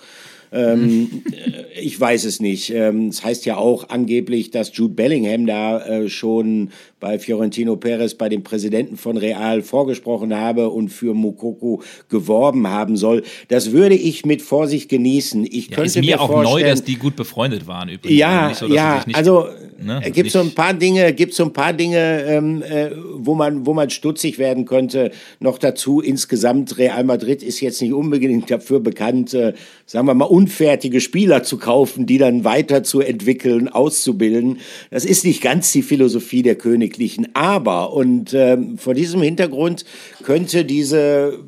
[0.52, 2.70] Ähm, äh, ich weiß es nicht.
[2.70, 8.14] Ähm, es heißt ja auch angeblich, dass Jude Bellingham da äh, schon bei Fiorentino Perez,
[8.14, 13.22] bei dem Präsidenten von Real, vorgesprochen habe und für Mukoko geworben haben soll.
[13.48, 15.44] Das würde ich mit Vorsicht genießen.
[15.44, 18.18] Ich ja, könnte ist mir, mir auch neu, dass die gut befreundet waren übrigens.
[18.18, 19.46] Ja, so, ja, also
[19.78, 23.34] ne, es gibt so ein paar Dinge, gibt so ein paar Dinge, ähm, äh, wo
[23.34, 25.10] man, wo man stutzig werden könnte.
[25.38, 29.52] Noch dazu insgesamt Real Madrid ist jetzt nicht unbedingt dafür bekannt, äh,
[29.84, 34.60] sagen wir mal unfertige Spieler zu kaufen, die dann weiterzuentwickeln, auszubilden.
[34.90, 37.28] Das ist nicht ganz die Philosophie der König Königlichen.
[37.34, 39.84] Aber, und ähm, vor diesem Hintergrund
[40.22, 41.38] könnte diese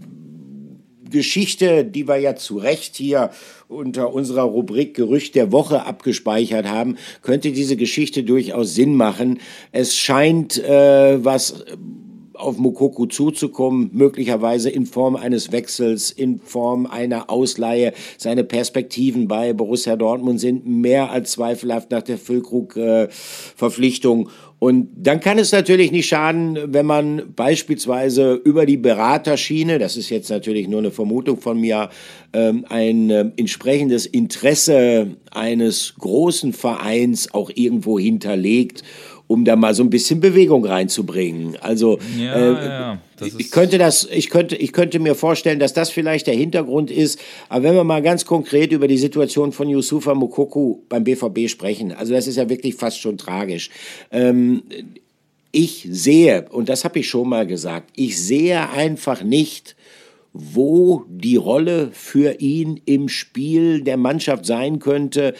[1.10, 3.30] Geschichte, die wir ja zu Recht hier
[3.68, 9.40] unter unserer Rubrik Gerücht der Woche abgespeichert haben, könnte diese Geschichte durchaus Sinn machen.
[9.72, 11.64] Es scheint äh, was
[12.38, 17.92] auf Mukoko zuzukommen, möglicherweise in Form eines Wechsels, in Form einer Ausleihe.
[18.16, 24.30] Seine Perspektiven bei Borussia Dortmund sind mehr als zweifelhaft nach der Füllkrug-Verpflichtung.
[24.60, 30.10] Und dann kann es natürlich nicht schaden, wenn man beispielsweise über die Beraterschiene, das ist
[30.10, 31.90] jetzt natürlich nur eine Vermutung von mir,
[32.32, 38.82] ähm, ein äh, entsprechendes Interesse eines großen Vereins auch irgendwo hinterlegt
[39.28, 41.56] um da mal so ein bisschen Bewegung reinzubringen.
[41.60, 45.90] Also ja, äh, ja, ich könnte das, ich könnte, ich könnte mir vorstellen, dass das
[45.90, 47.20] vielleicht der Hintergrund ist.
[47.48, 51.92] Aber wenn wir mal ganz konkret über die Situation von Yusufa Mukoku beim BVB sprechen,
[51.92, 53.70] also das ist ja wirklich fast schon tragisch.
[54.10, 54.62] Ähm,
[55.52, 59.76] ich sehe, und das habe ich schon mal gesagt, ich sehe einfach nicht,
[60.32, 65.34] wo die Rolle für ihn im Spiel der Mannschaft sein könnte,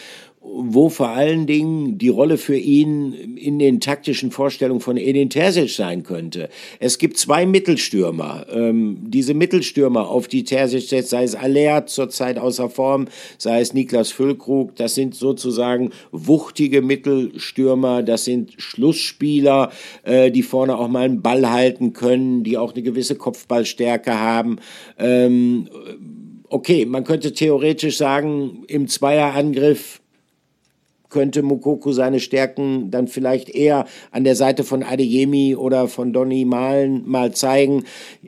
[0.51, 5.71] wo vor allen Dingen die Rolle für ihn in den taktischen Vorstellungen von Edin Terzic
[5.71, 6.49] sein könnte.
[6.81, 8.47] Es gibt zwei Mittelstürmer.
[8.51, 13.75] Ähm, diese Mittelstürmer, auf die Terzic setzt, sei es Alert zurzeit außer Form, sei es
[13.75, 19.71] Niklas Füllkrug, das sind sozusagen wuchtige Mittelstürmer, das sind Schlussspieler,
[20.03, 24.59] äh, die vorne auch mal einen Ball halten können, die auch eine gewisse Kopfballstärke haben.
[24.99, 25.69] Ähm,
[26.49, 30.01] okay, man könnte theoretisch sagen, im Zweierangriff
[31.11, 36.45] könnte Mukoko seine Stärken dann vielleicht eher an der Seite von Adeyemi oder von Donny
[36.45, 37.85] Malen mal zeigen.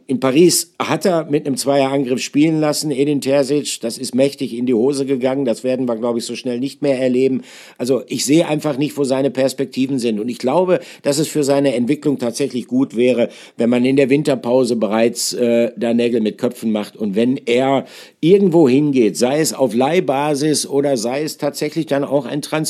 [0.06, 4.66] In Paris hat er mit einem Zweierangriff spielen lassen, Edin Terzic, das ist mächtig in
[4.66, 7.42] die Hose gegangen, das werden wir, glaube ich, so schnell nicht mehr erleben.
[7.76, 11.44] Also ich sehe einfach nicht, wo seine Perspektiven sind und ich glaube, dass es für
[11.44, 16.38] seine Entwicklung tatsächlich gut wäre, wenn man in der Winterpause bereits äh, da Nägel mit
[16.38, 17.84] Köpfen macht und wenn er
[18.20, 22.69] irgendwo hingeht, sei es auf Leihbasis oder sei es tatsächlich dann auch ein Transfer,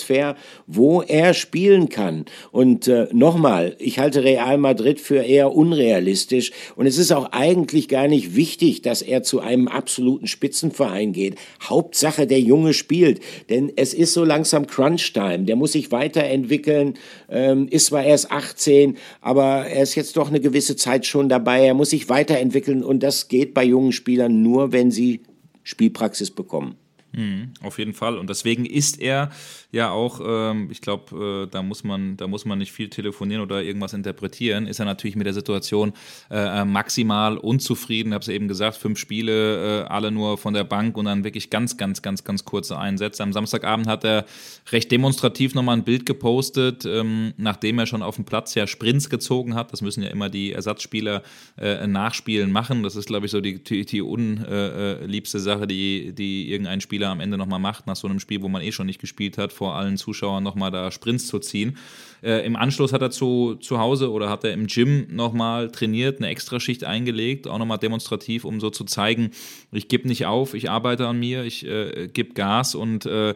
[0.66, 2.24] wo er spielen kann.
[2.52, 7.88] Und äh, nochmal, ich halte Real Madrid für eher unrealistisch und es ist auch eigentlich
[7.88, 11.36] gar nicht wichtig, dass er zu einem absoluten Spitzenverein geht.
[11.62, 15.44] Hauptsache, der Junge spielt, denn es ist so langsam Crunch-Time.
[15.44, 16.94] Der muss sich weiterentwickeln,
[17.28, 21.66] ähm, ist zwar erst 18, aber er ist jetzt doch eine gewisse Zeit schon dabei.
[21.66, 25.20] Er muss sich weiterentwickeln und das geht bei jungen Spielern nur, wenn sie
[25.62, 26.79] Spielpraxis bekommen.
[27.12, 28.18] Mhm, auf jeden Fall.
[28.18, 29.30] Und deswegen ist er
[29.72, 33.42] ja auch, ähm, ich glaube, äh, da, muss man, da muss man nicht viel telefonieren
[33.42, 35.92] oder irgendwas interpretieren, ist er natürlich mit der Situation
[36.30, 38.10] äh, äh maximal unzufrieden.
[38.10, 41.24] Ich habe es eben gesagt, fünf Spiele, äh, alle nur von der Bank und dann
[41.24, 43.24] wirklich ganz, ganz, ganz, ganz kurze Einsätze.
[43.24, 44.24] Am Samstagabend hat er
[44.70, 49.10] recht demonstrativ nochmal ein Bild gepostet, ähm, nachdem er schon auf dem Platz ja Sprints
[49.10, 49.72] gezogen hat.
[49.72, 51.22] Das müssen ja immer die Ersatzspieler
[51.58, 52.84] äh, nachspielen machen.
[52.84, 57.20] Das ist, glaube ich, so die, die, die unliebste Sache, die, die irgendein Spieler am
[57.20, 59.74] Ende nochmal macht, nach so einem Spiel, wo man eh schon nicht gespielt hat vor
[59.74, 61.76] allen Zuschauern nochmal da Sprints zu ziehen.
[62.22, 66.18] Äh, Im Anschluss hat er zu, zu Hause oder hat er im Gym nochmal trainiert,
[66.18, 69.30] eine Extraschicht eingelegt, auch nochmal demonstrativ, um so zu zeigen,
[69.72, 73.34] ich gebe nicht auf, ich arbeite an mir, ich äh, gebe Gas und äh,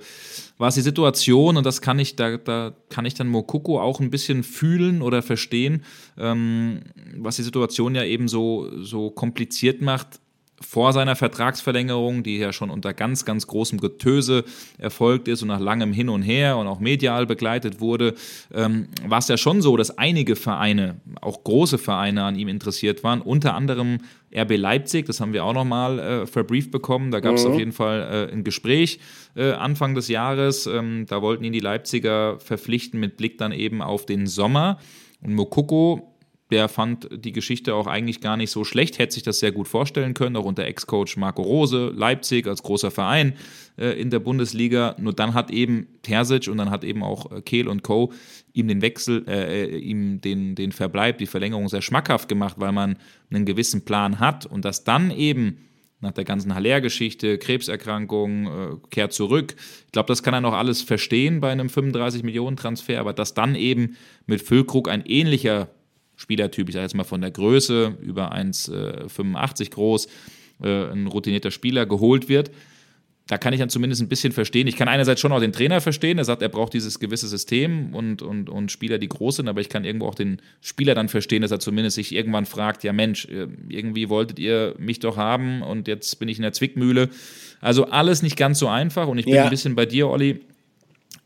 [0.58, 4.10] was die Situation, und das kann ich, da, da kann ich dann Mokoko auch ein
[4.10, 5.84] bisschen fühlen oder verstehen,
[6.18, 6.82] ähm,
[7.16, 10.20] was die Situation ja eben so, so kompliziert macht,
[10.60, 14.44] vor seiner Vertragsverlängerung, die ja schon unter ganz, ganz großem Getöse
[14.78, 18.14] erfolgt ist und nach langem Hin und Her und auch medial begleitet wurde,
[18.52, 23.02] ähm, war es ja schon so, dass einige Vereine, auch große Vereine an ihm interessiert
[23.02, 23.98] waren, unter anderem
[24.34, 27.52] RB Leipzig, das haben wir auch nochmal äh, verbrieft bekommen, da gab es mhm.
[27.52, 29.00] auf jeden Fall äh, ein Gespräch
[29.36, 33.82] äh, Anfang des Jahres, ähm, da wollten ihn die Leipziger verpflichten mit Blick dann eben
[33.82, 34.78] auf den Sommer.
[35.20, 36.13] Und Mokoko
[36.54, 39.66] der fand die Geschichte auch eigentlich gar nicht so schlecht, hätte sich das sehr gut
[39.66, 43.32] vorstellen können, auch unter Ex-Coach Marco Rose, Leipzig als großer Verein
[43.76, 44.94] äh, in der Bundesliga.
[45.00, 48.12] Nur dann hat eben Terzic und dann hat eben auch äh, Kehl und Co.
[48.52, 52.70] ihm den Wechsel, äh, äh, ihm den, den Verbleib, die Verlängerung sehr schmackhaft gemacht, weil
[52.70, 52.98] man
[53.32, 55.58] einen gewissen Plan hat und das dann eben
[55.98, 59.56] nach der ganzen Haller-Geschichte, Krebserkrankung, äh, kehrt zurück.
[59.86, 63.96] Ich glaube, das kann er noch alles verstehen bei einem 35-Millionen-Transfer, aber dass dann eben
[64.26, 65.68] mit Füllkrug ein ähnlicher
[66.16, 70.06] Spielertyp, ich sage jetzt mal von der Größe über 1,85 äh, groß,
[70.62, 72.50] äh, ein routinierter Spieler geholt wird.
[73.26, 74.66] Da kann ich dann zumindest ein bisschen verstehen.
[74.66, 77.94] Ich kann einerseits schon auch den Trainer verstehen, der sagt, er braucht dieses gewisse System
[77.94, 81.08] und, und, und Spieler, die groß sind, aber ich kann irgendwo auch den Spieler dann
[81.08, 85.16] verstehen, dass er zumindest sich irgendwann fragt, ja Mensch, äh, irgendwie wolltet ihr mich doch
[85.16, 87.08] haben und jetzt bin ich in der Zwickmühle.
[87.62, 89.44] Also alles nicht ganz so einfach und ich bin ja.
[89.44, 90.40] ein bisschen bei dir, Olli.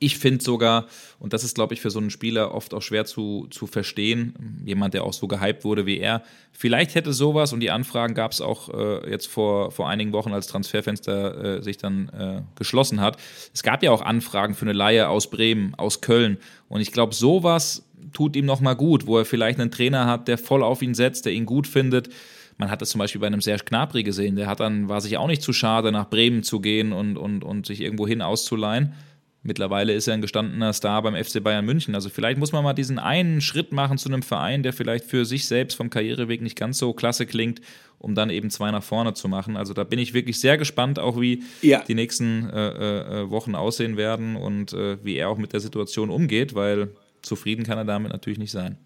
[0.00, 0.86] Ich finde sogar,
[1.18, 4.62] und das ist, glaube ich, für so einen Spieler oft auch schwer zu, zu verstehen,
[4.64, 6.22] jemand, der auch so gehypt wurde wie er,
[6.52, 10.32] vielleicht hätte sowas, und die Anfragen gab es auch äh, jetzt vor, vor einigen Wochen,
[10.32, 13.16] als Transferfenster äh, sich dann äh, geschlossen hat.
[13.52, 16.38] Es gab ja auch Anfragen für eine Laie aus Bremen, aus Köln.
[16.68, 20.38] Und ich glaube, sowas tut ihm nochmal gut, wo er vielleicht einen Trainer hat, der
[20.38, 22.08] voll auf ihn setzt, der ihn gut findet.
[22.56, 25.16] Man hat das zum Beispiel bei einem Serge Gnabry gesehen, der hat dann, war sich
[25.16, 28.94] auch nicht zu schade, nach Bremen zu gehen und, und, und sich irgendwo hin auszuleihen.
[29.42, 31.94] Mittlerweile ist er ein gestandener Star beim FC Bayern München.
[31.94, 35.24] Also vielleicht muss man mal diesen einen Schritt machen zu einem Verein, der vielleicht für
[35.24, 37.60] sich selbst vom Karriereweg nicht ganz so klasse klingt,
[37.98, 39.56] um dann eben zwei nach vorne zu machen.
[39.56, 41.82] Also da bin ich wirklich sehr gespannt, auch wie ja.
[41.86, 46.10] die nächsten äh, äh, Wochen aussehen werden und äh, wie er auch mit der Situation
[46.10, 46.90] umgeht, weil
[47.22, 48.76] zufrieden kann er damit natürlich nicht sein.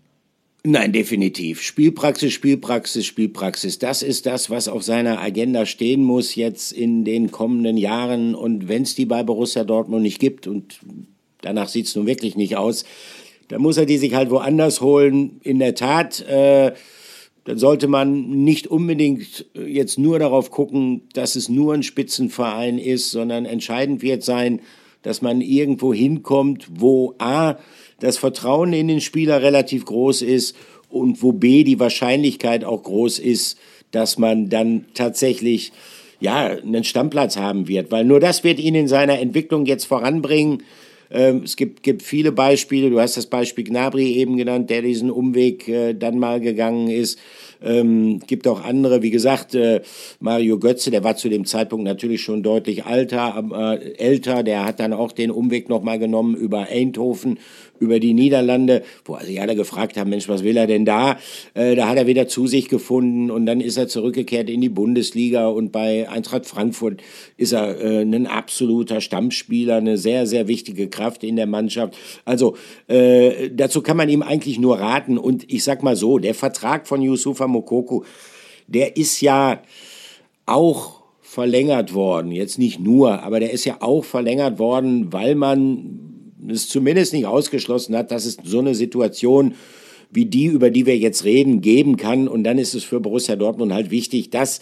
[0.65, 1.61] Nein, definitiv.
[1.61, 3.81] Spielpraxis, Spielpraxis, Spielpraxis.
[3.81, 8.37] Das ist das, was auf seiner Agenda stehen muss jetzt in den kommenden Jahren.
[8.37, 10.79] Und wenn es die bei Borussia Dortmund nicht gibt, und
[11.41, 12.85] danach sieht es nun wirklich nicht aus,
[13.49, 15.41] dann muss er die sich halt woanders holen.
[15.43, 16.73] In der Tat, äh,
[17.43, 23.11] dann sollte man nicht unbedingt jetzt nur darauf gucken, dass es nur ein Spitzenverein ist,
[23.11, 24.61] sondern entscheidend wird sein,
[25.03, 27.57] dass man irgendwo hinkommt, wo A,
[28.03, 30.57] das Vertrauen in den Spieler relativ groß ist
[30.91, 33.59] und wo B, die Wahrscheinlichkeit auch groß ist,
[33.93, 35.73] dass man dann tatsächlich
[36.21, 40.63] ja, einen Stammplatz haben wird, weil nur das wird ihn in seiner Entwicklung jetzt voranbringen.
[41.13, 42.91] Ähm, es gibt, gibt viele Beispiele.
[42.91, 47.19] Du hast das Beispiel Gnabry eben genannt, der diesen Umweg äh, dann mal gegangen ist.
[47.65, 49.83] Ähm, gibt auch andere, wie gesagt, äh,
[50.21, 54.81] Mario Götze, der war zu dem Zeitpunkt natürlich schon deutlich alter, äh, älter, der hat
[54.81, 57.39] dann auch den Umweg nochmal genommen über Eindhoven,
[57.83, 61.19] über die Niederlande, wo sich alle gefragt haben, Mensch, was will er denn da?
[61.55, 64.69] Äh, da hat er wieder zu sich gefunden und dann ist er zurückgekehrt in die
[64.69, 67.03] Bundesliga und bei Eintracht Frankfurt
[67.37, 71.97] ist er äh, ein absoluter Stammspieler, eine sehr, sehr wichtige Kraft in der Mannschaft.
[72.25, 72.57] Also
[72.87, 76.87] äh, dazu kann man ihm eigentlich nur raten und ich sag mal so, der Vertrag
[76.87, 78.05] von Yusufa Mokoko,
[78.67, 79.63] der ist ja
[80.47, 82.33] auch verlängert worden.
[82.33, 86.13] Jetzt nicht nur, aber der ist ja auch verlängert worden, weil man
[86.49, 89.55] es zumindest nicht ausgeschlossen hat, dass es so eine Situation
[90.11, 92.29] wie die, über die wir jetzt reden, geben kann.
[92.29, 94.61] Und dann ist es für Borussia Dortmund halt wichtig, dass,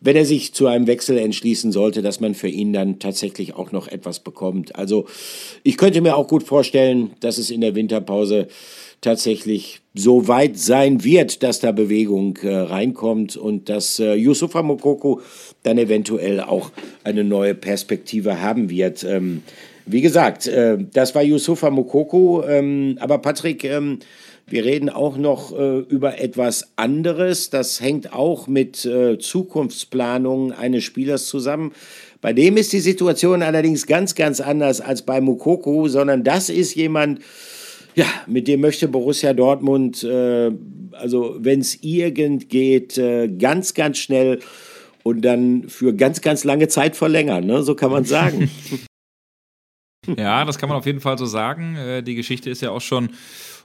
[0.00, 3.72] wenn er sich zu einem Wechsel entschließen sollte, dass man für ihn dann tatsächlich auch
[3.72, 4.74] noch etwas bekommt.
[4.74, 5.04] Also
[5.62, 8.48] ich könnte mir auch gut vorstellen, dass es in der Winterpause
[9.00, 15.20] tatsächlich so weit sein wird, dass da Bewegung äh, reinkommt und dass äh, Yusufa Mokoko
[15.62, 16.70] dann eventuell auch
[17.04, 19.04] eine neue Perspektive haben wird.
[19.04, 19.42] Ähm,
[19.86, 22.44] wie gesagt, äh, das war Yusufa Mokoko.
[22.46, 24.00] Ähm, aber Patrick, ähm,
[24.48, 27.50] wir reden auch noch äh, über etwas anderes.
[27.50, 31.72] Das hängt auch mit äh, Zukunftsplanung eines Spielers zusammen.
[32.20, 36.74] Bei dem ist die Situation allerdings ganz, ganz anders als bei Mokoko, sondern das ist
[36.74, 37.20] jemand,
[37.96, 40.52] ja, mit dem möchte Borussia Dortmund, äh,
[40.92, 44.40] also wenn es irgend geht, äh, ganz, ganz schnell
[45.02, 47.46] und dann für ganz, ganz lange Zeit verlängern.
[47.46, 47.62] Ne?
[47.62, 48.50] So kann man sagen.
[50.16, 51.74] Ja, das kann man auf jeden Fall so sagen.
[51.74, 53.08] Äh, die Geschichte ist ja auch schon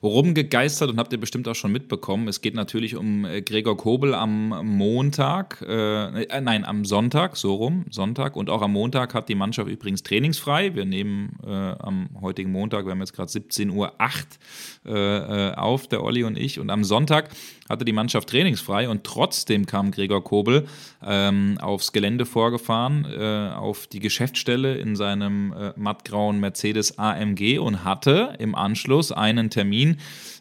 [0.04, 2.28] rumgegeistert und habt ihr bestimmt auch schon mitbekommen.
[2.28, 7.54] Es geht natürlich um äh, Gregor Kobel am Montag, äh, äh, nein, am Sonntag, so
[7.54, 8.36] rum, Sonntag.
[8.36, 10.74] Und auch am Montag hat die Mannschaft übrigens trainingsfrei.
[10.74, 13.93] Wir nehmen äh, am heutigen Montag, wir haben jetzt gerade 17.08 Uhr
[14.86, 16.60] äh, auf, der Olli und ich.
[16.60, 17.30] Und am Sonntag
[17.70, 20.66] hatte die Mannschaft trainingsfrei und trotzdem kam Gregor Kobel
[21.06, 28.56] ähm, aufs Gelände vorgefahren, auf die Geschäftsstelle in seinem mattgrauen Mercedes AMG und hatte im
[28.56, 29.91] Anschluss einen Termin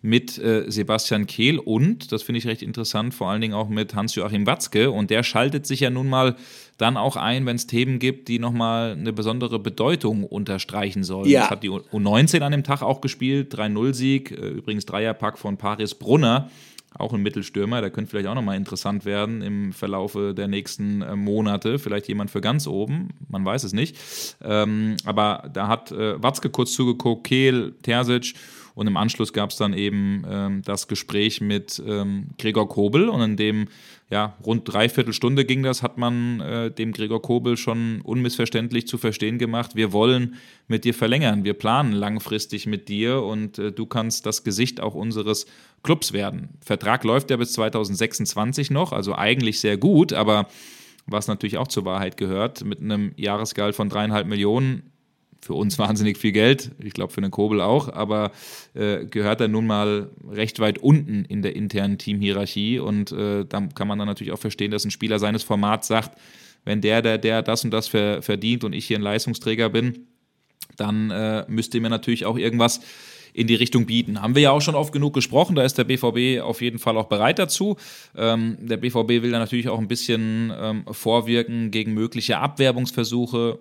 [0.02, 3.94] mit äh, Sebastian Kehl und, das finde ich recht interessant, vor allen Dingen auch mit
[3.94, 6.36] Hans-Joachim Watzke und der schaltet sich ja nun mal
[6.78, 11.28] dann auch ein, wenn es Themen gibt, die nochmal eine besondere Bedeutung unterstreichen sollen.
[11.28, 11.42] Ja.
[11.42, 15.94] Das hat die U19 an dem Tag auch gespielt, 3-0-Sieg, äh, übrigens Dreierpack von Paris
[15.94, 16.50] Brunner
[16.98, 21.14] auch ein Mittelstürmer, der könnte vielleicht auch nochmal interessant werden im Verlaufe der nächsten äh,
[21.14, 21.78] Monate.
[21.78, 23.96] Vielleicht jemand für ganz oben, man weiß es nicht.
[24.42, 28.34] Ähm, aber da hat äh, Watzke kurz zugeguckt, Kehl, Terzic
[28.74, 33.20] und im Anschluss gab es dann eben ähm, das Gespräch mit ähm, Gregor Kobel und
[33.20, 33.68] in dem
[34.10, 38.98] ja, rund dreiviertel Stunde ging das, hat man äh, dem Gregor Kobel schon unmissverständlich zu
[38.98, 40.34] verstehen gemacht, wir wollen
[40.66, 44.94] mit dir verlängern, wir planen langfristig mit dir und äh, du kannst das Gesicht auch
[44.94, 45.46] unseres
[45.84, 46.48] Clubs werden.
[46.60, 50.48] Vertrag läuft ja bis 2026 noch, also eigentlich sehr gut, aber
[51.06, 54.89] was natürlich auch zur Wahrheit gehört, mit einem Jahresgehalt von dreieinhalb Millionen
[55.40, 58.32] für uns wahnsinnig viel Geld, ich glaube für einen Kobel auch, aber
[58.74, 63.60] äh, gehört er nun mal recht weit unten in der internen Teamhierarchie und äh, da
[63.74, 66.18] kann man dann natürlich auch verstehen, dass ein Spieler seines Formats sagt,
[66.64, 70.06] wenn der, der, der das und das ver verdient und ich hier ein Leistungsträger bin,
[70.76, 72.80] dann äh, müsste mir natürlich auch irgendwas
[73.32, 74.20] in die Richtung bieten.
[74.20, 76.96] Haben wir ja auch schon oft genug gesprochen, da ist der BVB auf jeden Fall
[76.96, 77.76] auch bereit dazu.
[78.16, 83.58] Ähm, der BVB will da natürlich auch ein bisschen ähm, vorwirken gegen mögliche Abwerbungsversuche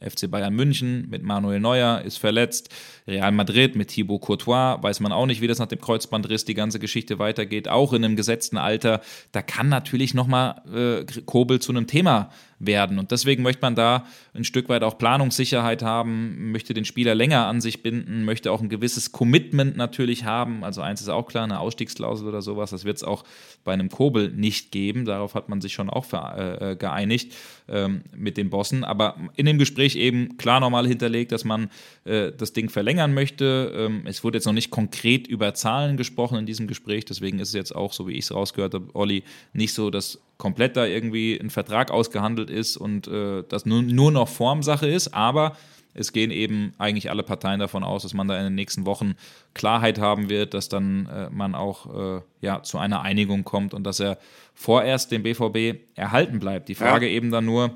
[0.00, 2.68] FC Bayern München mit Manuel Neuer ist verletzt.
[3.08, 6.54] Real Madrid mit Thibaut Courtois weiß man auch nicht, wie das nach dem Kreuzbandriss die
[6.54, 7.68] ganze Geschichte weitergeht.
[7.68, 9.00] Auch in einem gesetzten Alter.
[9.32, 12.98] Da kann natürlich nochmal äh, Kobel zu einem Thema werden.
[12.98, 17.46] Und deswegen möchte man da ein Stück weit auch Planungssicherheit haben, möchte den Spieler länger
[17.46, 20.64] an sich binden, möchte auch ein gewisses Commitment natürlich haben.
[20.64, 23.24] Also eins ist auch klar, eine Ausstiegsklausel oder sowas, das wird es auch
[23.64, 25.04] bei einem Kobel nicht geben.
[25.04, 27.34] Darauf hat man sich schon auch äh, äh, geeinigt
[27.68, 28.84] ähm, mit den Bossen.
[28.84, 31.68] Aber in dem Gespräch eben klar nochmal hinterlegt, dass man
[32.04, 33.72] äh, das Ding verlängern möchte.
[33.76, 37.48] Ähm, es wurde jetzt noch nicht konkret über Zahlen gesprochen in diesem Gespräch, deswegen ist
[37.48, 39.22] es jetzt auch, so wie ich es rausgehört habe, Olli,
[39.52, 44.10] nicht so, dass komplett da irgendwie ein Vertrag ausgehandelt ist und äh, das nur, nur
[44.10, 45.56] noch Formsache ist, aber
[45.94, 49.14] es gehen eben eigentlich alle Parteien davon aus, dass man da in den nächsten Wochen
[49.54, 53.84] Klarheit haben wird, dass dann äh, man auch äh, ja, zu einer Einigung kommt und
[53.84, 54.18] dass er
[54.54, 56.68] vorerst dem BVB erhalten bleibt.
[56.68, 57.12] Die Frage ja.
[57.12, 57.70] eben dann nur,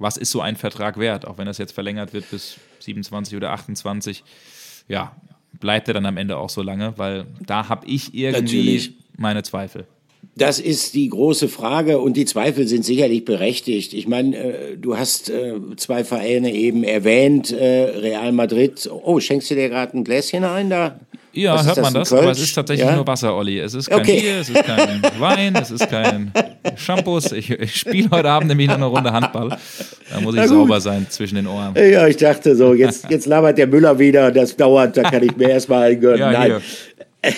[0.00, 3.52] was ist so ein Vertrag wert, auch wenn das jetzt verlängert wird bis 27 oder
[3.52, 4.24] 28.
[4.90, 5.14] Ja,
[5.60, 8.92] bleibt er dann am Ende auch so lange, weil da habe ich irgendwie Natürlich.
[9.16, 9.86] meine Zweifel.
[10.34, 13.94] Das ist die große Frage und die Zweifel sind sicherlich berechtigt.
[13.94, 18.90] Ich meine, äh, du hast äh, zwei Vereine eben erwähnt, äh, Real Madrid.
[18.90, 20.98] Oh, schenkst du dir gerade ein Gläschen ein da?
[21.32, 22.96] Ja, Was hört man das, aber es ist tatsächlich ja?
[22.96, 23.60] nur Wasser, Olli.
[23.60, 24.20] Es ist kein okay.
[24.20, 26.32] Bier, es ist kein Wein, es ist kein
[26.76, 27.32] Shampoos.
[27.32, 29.56] Ich, ich spiele heute Abend nämlich noch eine Runde Handball.
[30.10, 31.74] Da muss ich sauber sein zwischen den Ohren.
[31.76, 35.36] Ja, ich dachte so, jetzt, jetzt labert der Müller wieder, das dauert, da kann ich
[35.36, 36.18] mir erstmal eingönnen.
[36.18, 36.60] Ja, Nein.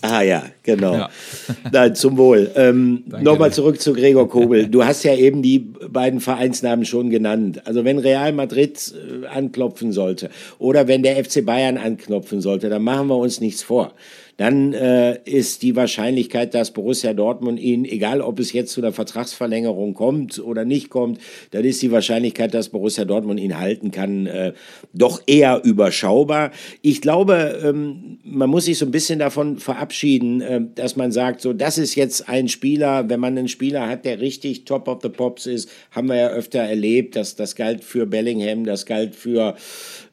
[0.00, 0.94] Ah ja, genau.
[0.94, 1.10] Ja.
[1.72, 2.50] Nein, zum Wohl.
[2.54, 4.68] Ähm, Nochmal zurück zu Gregor Kobel.
[4.68, 7.62] Du hast ja eben die beiden Vereinsnamen schon genannt.
[7.66, 12.82] Also wenn Real Madrid äh, anklopfen sollte oder wenn der FC Bayern anklopfen sollte, dann
[12.82, 13.92] machen wir uns nichts vor
[14.38, 18.92] dann äh, ist die Wahrscheinlichkeit, dass Borussia Dortmund ihn, egal ob es jetzt zu einer
[18.92, 21.18] Vertragsverlängerung kommt oder nicht kommt,
[21.50, 24.52] dann ist die Wahrscheinlichkeit, dass Borussia Dortmund ihn halten kann, äh,
[24.92, 26.52] doch eher überschaubar.
[26.82, 31.40] Ich glaube, ähm, man muss sich so ein bisschen davon verabschieden, äh, dass man sagt,
[31.40, 35.00] so, das ist jetzt ein Spieler, wenn man einen Spieler hat, der richtig top of
[35.02, 39.16] the pops ist, haben wir ja öfter erlebt, dass das galt für Bellingham, das galt
[39.16, 39.56] für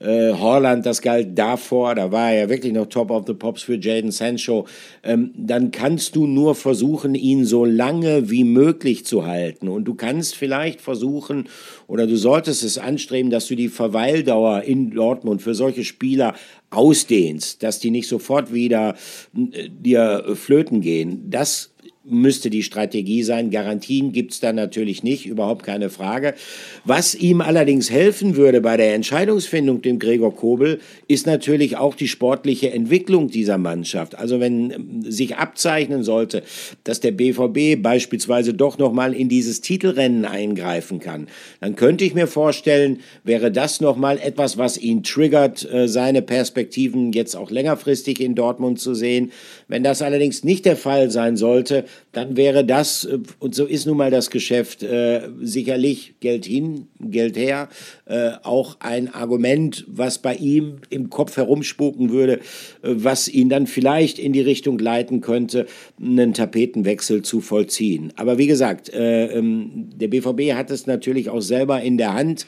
[0.05, 3.63] äh, Holland, das galt davor, da war er ja wirklich noch top of the pops
[3.63, 4.67] für Jaden Sancho,
[5.03, 9.67] ähm, dann kannst du nur versuchen, ihn so lange wie möglich zu halten.
[9.67, 11.49] Und du kannst vielleicht versuchen,
[11.87, 16.35] oder du solltest es anstreben, dass du die Verweildauer in Dortmund für solche Spieler
[16.69, 18.95] ausdehnst, dass die nicht sofort wieder
[19.35, 21.29] äh, dir flöten gehen.
[21.29, 21.74] Das
[22.07, 23.49] müsste die Strategie sein.
[23.49, 26.35] Garantien gibt es da natürlich nicht, überhaupt keine Frage.
[26.83, 32.07] Was ihm allerdings helfen würde bei der Entscheidungsfindung, dem Gregor Kobel, ist natürlich auch die
[32.07, 34.15] sportliche Entwicklung dieser Mannschaft.
[34.15, 36.43] Also wenn ähm, sich abzeichnen sollte,
[36.83, 41.27] dass der BVB beispielsweise doch nochmal in dieses Titelrennen eingreifen kann,
[41.59, 47.11] dann könnte ich mir vorstellen, wäre das nochmal etwas, was ihn triggert, äh, seine Perspektiven
[47.13, 49.31] jetzt auch längerfristig in Dortmund zu sehen.
[49.67, 53.85] Wenn das allerdings nicht der Fall sein sollte, dann wäre das, äh, und so ist
[53.85, 57.69] nun mal das Geschäft, äh, sicherlich Geld hin, Geld her,
[58.05, 62.39] äh, auch ein Argument, was bei ihm im Kopf herumspuken würde, äh,
[62.83, 65.65] was ihn dann vielleicht in die Richtung leiten könnte,
[66.01, 68.13] einen Tapetenwechsel zu vollziehen.
[68.15, 72.45] Aber wie gesagt, äh, ähm, der BVB hat es natürlich auch selber in der Hand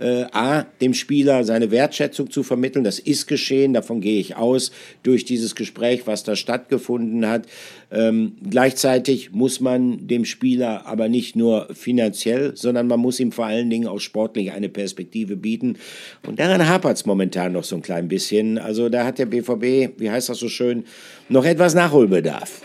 [0.00, 2.84] äh, A, dem Spieler seine Wertschätzung zu vermitteln.
[2.84, 4.72] Das ist geschehen, davon gehe ich aus,
[5.02, 7.46] durch dieses Gespräch, was da stattgefunden hat.
[7.92, 13.46] Ähm, gleichzeitig muss man dem Spieler aber nicht nur finanziell, sondern man muss ihm vor
[13.46, 15.76] allen Dingen auch sportlich eine Perspektive bieten.
[16.26, 18.58] Und daran hapert es momentan noch so ein klein bisschen.
[18.58, 20.84] Also da hat der BVB, wie heißt das so schön,
[21.28, 22.62] noch etwas Nachholbedarf.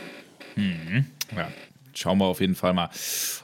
[0.56, 1.06] Mhm.
[1.36, 1.50] Ja,
[1.98, 2.90] schauen wir auf jeden Fall mal.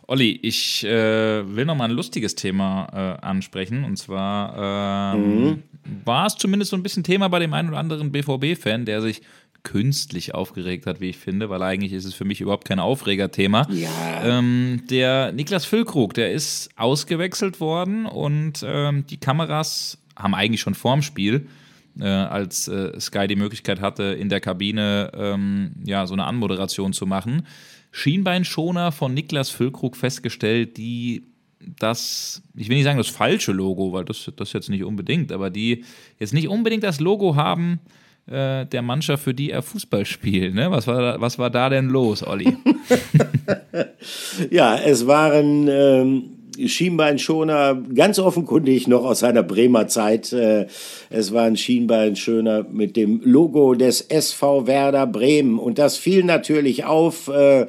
[0.07, 2.87] Olli, ich äh, will noch mal ein lustiges Thema
[3.21, 3.83] äh, ansprechen.
[3.83, 5.63] Und zwar ähm, mhm.
[6.05, 9.21] war es zumindest so ein bisschen Thema bei dem einen oder anderen BVB-Fan, der sich
[9.63, 13.67] künstlich aufgeregt hat, wie ich finde, weil eigentlich ist es für mich überhaupt kein Aufregerthema.
[13.69, 13.89] Ja.
[14.23, 20.73] Ähm, der Niklas Füllkrug, der ist ausgewechselt worden und ähm, die Kameras haben eigentlich schon
[20.73, 21.47] vorm Spiel
[21.99, 26.93] äh, als äh, Sky die Möglichkeit hatte, in der Kabine ähm, ja, so eine Anmoderation
[26.93, 27.45] zu machen,
[27.91, 31.23] Schienbeinschoner von Niklas Füllkrug festgestellt, die
[31.79, 35.49] das, ich will nicht sagen das falsche Logo, weil das, das jetzt nicht unbedingt, aber
[35.49, 35.83] die
[36.19, 37.79] jetzt nicht unbedingt das Logo haben
[38.27, 40.55] äh, der Mannschaft, für die er Fußball spielt.
[40.55, 40.71] Ne?
[40.71, 42.57] Was, war, was war da denn los, Olli?
[44.51, 46.23] ja, es waren ähm,
[46.67, 50.33] Schienbeinschoner, ganz offenkundig noch aus seiner Bremer Zeit.
[50.33, 50.67] Äh,
[51.09, 55.59] es war ein Schienbeinschoner mit dem Logo des SV Werder Bremen.
[55.59, 57.27] Und das fiel natürlich auf.
[57.27, 57.67] Äh,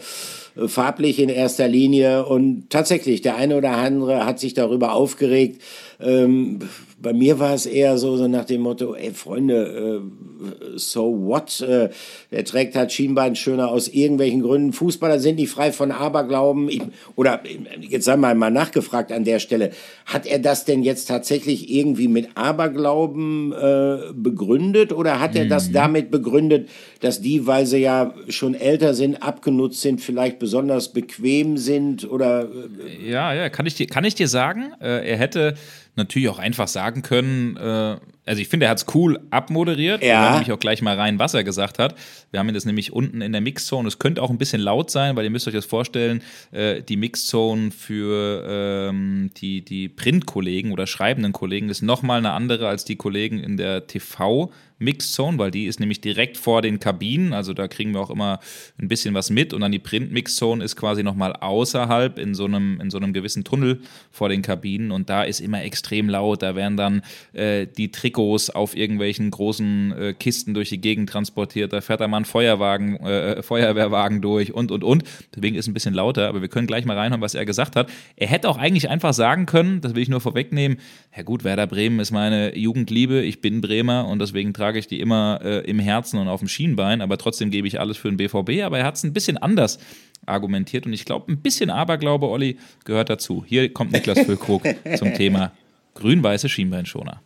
[0.66, 5.62] farblich in erster Linie und tatsächlich der eine oder andere hat sich darüber aufgeregt,
[6.02, 6.60] ähm,
[7.02, 11.60] bei mir war es eher so, so nach dem Motto, ey Freunde, äh, so what?
[11.60, 11.90] Äh,
[12.30, 14.72] der trägt halt Schienbein schöner aus irgendwelchen Gründen.
[14.72, 16.68] Fußballer sind nicht frei von Aberglauben.
[16.68, 16.82] Ich,
[17.16, 17.42] oder
[17.80, 19.72] jetzt sagen wir mal nachgefragt an der Stelle,
[20.06, 25.68] hat er das denn jetzt tatsächlich irgendwie mit Aberglauben äh, begründet oder hat er das
[25.68, 25.72] mhm.
[25.72, 26.68] damit begründet,
[27.00, 32.42] dass die, weil sie ja schon älter sind, abgenutzt sind, vielleicht besonders bequem sind oder?
[32.44, 35.54] Äh, ja, ja, kann ich dir, kann ich dir sagen, äh, er hätte
[35.94, 40.02] natürlich auch einfach sagen können, äh, also ich finde, er hat es cool abmoderiert.
[40.02, 40.22] Ja.
[40.22, 41.96] Da nämlich auch gleich mal rein, was er gesagt hat.
[42.30, 43.88] Wir haben ihn das nämlich unten in der Mixzone.
[43.88, 46.22] Es könnte auch ein bisschen laut sein, weil ihr müsst euch das vorstellen,
[46.52, 52.68] äh, die Mixzone für ähm, die, die Printkollegen oder schreibenden Kollegen ist nochmal eine andere
[52.68, 54.50] als die Kollegen in der TV-
[54.82, 57.32] Mixed Zone, weil die ist nämlich direkt vor den Kabinen.
[57.32, 58.40] Also da kriegen wir auch immer
[58.78, 59.54] ein bisschen was mit.
[59.54, 62.98] Und dann die Print Mixed Zone ist quasi nochmal außerhalb in so, einem, in so
[62.98, 63.80] einem gewissen Tunnel
[64.10, 64.92] vor den Kabinen.
[64.92, 66.42] Und da ist immer extrem laut.
[66.42, 67.02] Da werden dann
[67.32, 71.72] äh, die Trikots auf irgendwelchen großen äh, Kisten durch die Gegend transportiert.
[71.72, 75.04] Da fährt da mal ein Feuerwagen, äh, Feuerwehrwagen durch und, und, und.
[75.34, 76.28] Deswegen ist es ein bisschen lauter.
[76.28, 77.88] Aber wir können gleich mal reinhören, was er gesagt hat.
[78.16, 80.78] Er hätte auch eigentlich einfach sagen können, das will ich nur vorwegnehmen,
[81.14, 83.20] ja gut, Werder Bremen ist meine Jugendliebe.
[83.20, 86.48] Ich bin Bremer und deswegen trage ich die immer äh, im Herzen und auf dem
[86.48, 87.00] Schienbein.
[87.00, 88.64] Aber trotzdem gebe ich alles für den BVB.
[88.64, 89.78] Aber er hat es ein bisschen anders
[90.26, 90.86] argumentiert.
[90.86, 93.44] Und ich glaube, ein bisschen Aberglaube, Olli, gehört dazu.
[93.46, 94.62] Hier kommt Niklas Füllkrug
[94.96, 95.52] zum Thema
[95.94, 97.20] grün-weiße Schienbeinschoner.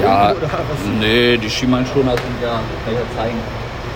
[0.00, 0.34] Ja,
[1.00, 3.38] nee, die Schienbeinschoner sind ja, kann ich ja zeigen,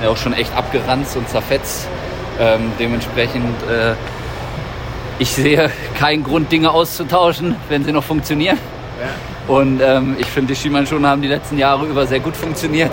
[0.02, 1.88] ja auch schon echt abgeranzt und zerfetzt.
[2.38, 3.94] Ähm, dementsprechend, äh,
[5.18, 8.58] ich sehe keinen Grund, Dinge auszutauschen, wenn sie noch funktionieren.
[9.00, 9.35] Ja.
[9.48, 12.92] Und ähm, ich finde, die Schienbeinschoner haben die letzten Jahre über sehr gut funktioniert.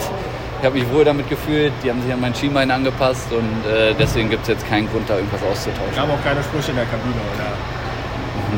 [0.60, 3.93] Ich habe mich wohl damit gefühlt, die haben sich an mein Schienbein angepasst und äh,
[3.99, 5.95] deswegen gibt es jetzt keinen Grund, da irgendwas auszutauschen.
[5.95, 7.51] Gab auch keine Sprüche in der Kabine, oder?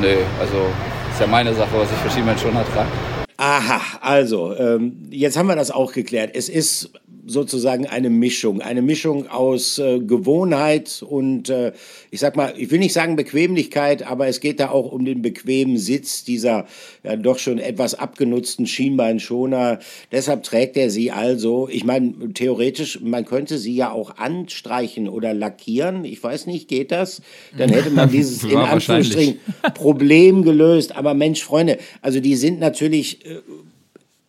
[0.02, 0.68] Nee, also
[1.12, 2.90] ist ja meine Sache, was ich für Schienbeinschoner trage.
[3.38, 6.32] Aha, also, ähm, jetzt haben wir das auch geklärt.
[6.34, 6.92] Es ist
[7.26, 11.74] sozusagen eine Mischung, eine Mischung aus äh, Gewohnheit und äh,
[12.12, 15.24] ich sag mal, ich will nicht sagen Bequemlichkeit, aber es geht da auch um den
[15.24, 16.68] bequemen Sitz dieser
[17.04, 19.80] ja, doch schon etwas abgenutzten Schienbeinschoner.
[20.12, 21.68] Deshalb trägt er sie also.
[21.72, 26.06] Ich meine, theoretisch, man könnte sie ja auch anstreichen oder lackieren.
[26.06, 27.22] Ich weiß nicht, geht das?
[27.58, 29.40] Dann hätte man dieses in Anführungsstrichen
[29.74, 30.96] Problem gelöst.
[30.96, 33.35] Aber Mensch, Freunde, also die sind natürlich äh,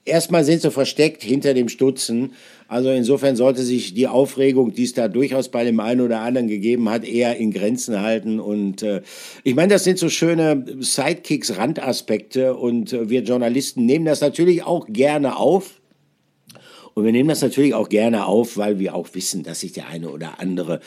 [0.06, 2.32] erstmal sind sie versteckt hinter dem Stutzen.
[2.68, 6.48] Also insofern sollte sich die Aufregung, die es da durchaus bei dem einen oder anderen
[6.48, 8.40] gegeben hat, eher in Grenzen halten.
[8.40, 9.02] Und äh,
[9.44, 14.64] ich meine, das sind so schöne Sidekicks, Randaspekte und äh, wir Journalisten nehmen das natürlich
[14.64, 15.80] auch gerne auf.
[16.94, 19.88] Und wir nehmen das natürlich auch gerne auf, weil wir auch wissen, dass sich der
[19.88, 20.80] eine oder andere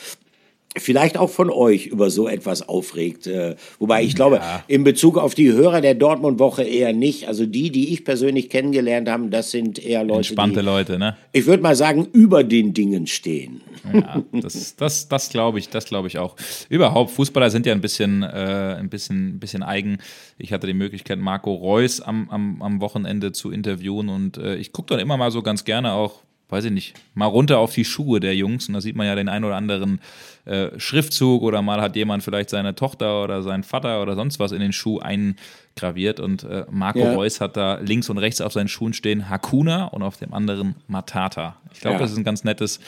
[0.76, 3.26] vielleicht auch von euch über so etwas aufregt.
[3.26, 4.62] Äh, wobei ich glaube, ja.
[4.68, 7.26] in Bezug auf die Hörer der Dortmund-Woche eher nicht.
[7.26, 11.16] Also die, die ich persönlich kennengelernt habe, das sind eher Leute, Entspannte die, Leute, ne?
[11.32, 13.62] Ich würde mal sagen, über den Dingen stehen.
[13.92, 16.36] Ja, das, das, das glaube ich, das glaube ich auch.
[16.68, 19.98] Überhaupt, Fußballer sind ja ein bisschen, äh, ein bisschen, ein bisschen eigen.
[20.38, 24.72] Ich hatte die Möglichkeit, Marco Reus am, am, am Wochenende zu interviewen und äh, ich
[24.72, 27.84] gucke dann immer mal so ganz gerne auch weiß ich nicht, mal runter auf die
[27.84, 30.00] Schuhe der Jungs und da sieht man ja den ein oder anderen
[30.46, 34.52] äh, Schriftzug oder mal hat jemand vielleicht seine Tochter oder seinen Vater oder sonst was
[34.52, 37.12] in den Schuh eingraviert und äh, Marco ja.
[37.12, 40.76] Reus hat da links und rechts auf seinen Schuhen stehen Hakuna und auf dem anderen
[40.88, 41.56] Matata.
[41.72, 42.00] Ich glaube, ja.
[42.00, 42.80] das ist ein ganz nettes,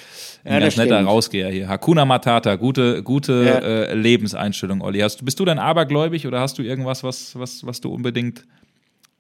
[0.45, 1.09] ein ja, ganz netter stimmt.
[1.09, 1.69] Rausgeher hier.
[1.69, 5.01] Hakuna Matata, gute, gute äh, Lebenseinstellung, Olli.
[5.01, 8.45] Hast, bist du denn abergläubig oder hast du irgendwas, was, was, was du unbedingt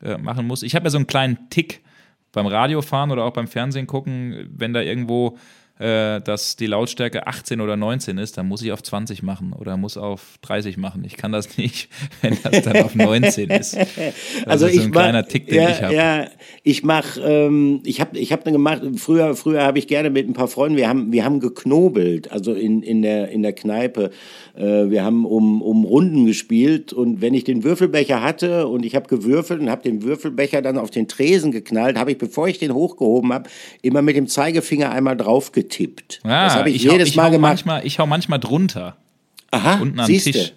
[0.03, 0.62] äh, machen musst?
[0.62, 1.82] Ich habe ja so einen kleinen Tick
[2.33, 5.39] beim Radiofahren oder auch beim Fernsehen gucken, wenn da irgendwo
[5.79, 9.97] dass die Lautstärke 18 oder 19 ist, dann muss ich auf 20 machen oder muss
[9.97, 11.03] auf 30 machen.
[11.05, 11.89] Ich kann das nicht,
[12.20, 13.77] wenn das dann auf 19 ist.
[14.45, 15.95] Das also ist so ein mach, kleiner Tick, den ja, ich habe.
[15.95, 16.27] Ja,
[16.62, 20.33] ich mache, ähm, ich habe ich hab gemacht, früher, früher habe ich gerne mit ein
[20.33, 24.11] paar Freunden, wir haben, wir haben geknobelt, also in, in, der, in der Kneipe.
[24.55, 28.95] Äh, wir haben um, um Runden gespielt und wenn ich den Würfelbecher hatte und ich
[28.95, 32.59] habe gewürfelt und habe den Würfelbecher dann auf den Tresen geknallt, habe ich, bevor ich
[32.59, 33.49] den hochgehoben habe,
[33.83, 36.20] immer mit dem Zeigefinger einmal drauf getippt.
[36.25, 37.51] Ja, das habe ich, ich, jedes ich Mal gemacht.
[37.51, 38.97] Manchmal, ich hau manchmal drunter.
[39.51, 40.53] Aha, unten am Tisch.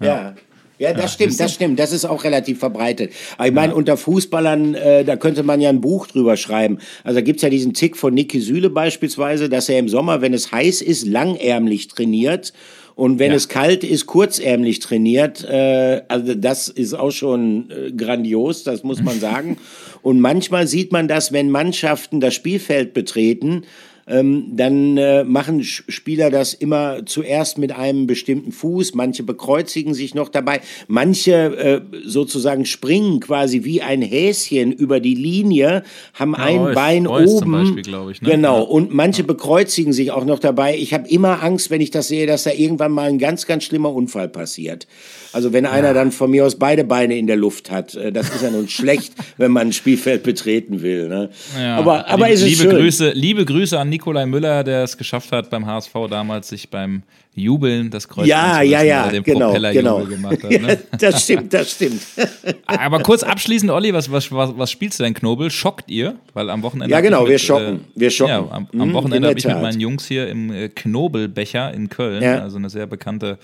[0.00, 0.06] Ja.
[0.06, 0.34] ja.
[0.80, 1.78] Ja, das ja, stimmt, das stimmt.
[1.80, 3.12] Das ist auch relativ verbreitet.
[3.36, 3.76] Aber ich meine, ja.
[3.76, 6.78] unter Fußballern, äh, da könnte man ja ein Buch drüber schreiben.
[7.02, 10.32] Also da gibt's ja diesen Tick von Niki Süle beispielsweise, dass er im Sommer, wenn
[10.32, 12.52] es heiß ist, langärmlich trainiert
[12.94, 13.36] und wenn ja.
[13.36, 15.42] es kalt ist, kurzärmlich trainiert.
[15.42, 19.56] Äh, also das ist auch schon äh, grandios, das muss man sagen.
[20.02, 23.62] Und manchmal sieht man das, wenn Mannschaften das Spielfeld betreten,
[24.08, 28.94] ähm, dann äh, machen Spieler das immer zuerst mit einem bestimmten Fuß.
[28.94, 30.60] Manche bekreuzigen sich noch dabei.
[30.86, 35.82] Manche äh, sozusagen springen quasi wie ein Häschen über die Linie,
[36.14, 37.52] haben ja, ein Reus, Bein Reus oben.
[37.52, 38.30] Beispiel, ich, ne?
[38.30, 38.62] Genau.
[38.62, 39.26] Und manche ja.
[39.26, 40.76] bekreuzigen sich auch noch dabei.
[40.76, 43.64] Ich habe immer Angst, wenn ich das sehe, dass da irgendwann mal ein ganz, ganz
[43.64, 44.86] schlimmer Unfall passiert.
[45.32, 48.30] Also wenn einer dann von mir aus beide Beine in der Luft hat, äh, das
[48.34, 51.08] ist ja nun schlecht, wenn man ein Spielfeld betreten will.
[51.08, 51.30] Ne?
[51.58, 51.76] Ja.
[51.76, 52.80] Aber, aber liebe, ist es liebe schön.
[52.80, 57.02] Grüße, liebe Grüße an Nikolai Müller, der es geschafft hat beim HSV damals, sich beim
[57.34, 60.04] Jubeln das Kreuz ja, ja, ja, den genau, genau.
[60.04, 60.50] gemacht hat.
[60.50, 60.78] Ne?
[61.00, 62.00] das stimmt, das stimmt.
[62.66, 65.50] Aber kurz abschließend, Olli, was, was, was, was spielst du denn, Knobel?
[65.50, 66.14] Schockt ihr?
[66.32, 66.92] Weil am Wochenende.
[66.92, 67.80] Ja, genau, mit, wir schocken.
[67.96, 68.30] Äh, wir schocken.
[68.30, 71.88] Ja, am, am mhm, Wochenende habe ich mit meinen Jungs hier im äh, Knobelbecher in
[71.88, 72.40] Köln, ja.
[72.40, 73.38] also eine sehr bekannte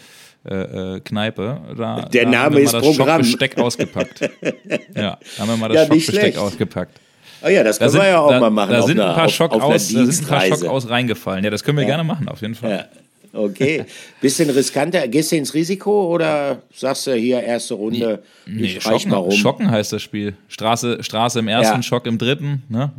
[0.48, 1.60] äh, äh, Kneipe.
[1.76, 3.24] Da, Der da Name ist das Programm.
[3.24, 4.20] Schockbesteck ausgepackt.
[4.94, 7.00] ja, da haben wir mal das ja, Schockbesteck ausgepackt.
[7.44, 8.70] Oh ja, das Da können sind, wir ja auch da, mal machen.
[8.70, 10.88] Da sind, einer- ein paar auf- Schock auf aus, da sind ein paar Schock aus
[10.88, 11.44] reingefallen.
[11.44, 12.70] Ja, das können wir gerne machen, auf jeden Fall.
[12.70, 13.38] Ja.
[13.38, 13.84] Okay.
[14.20, 15.08] Bisschen riskanter.
[15.08, 18.22] Gehst du ins Risiko oder sagst du hier erste Runde?
[18.46, 19.30] Nee, ich reich mal Schocken, rum.
[19.32, 20.34] Schocken heißt das Spiel.
[20.48, 21.82] Straße, Straße im ersten, Ja.
[21.82, 22.62] Schock im dritten.
[22.68, 22.92] Ne?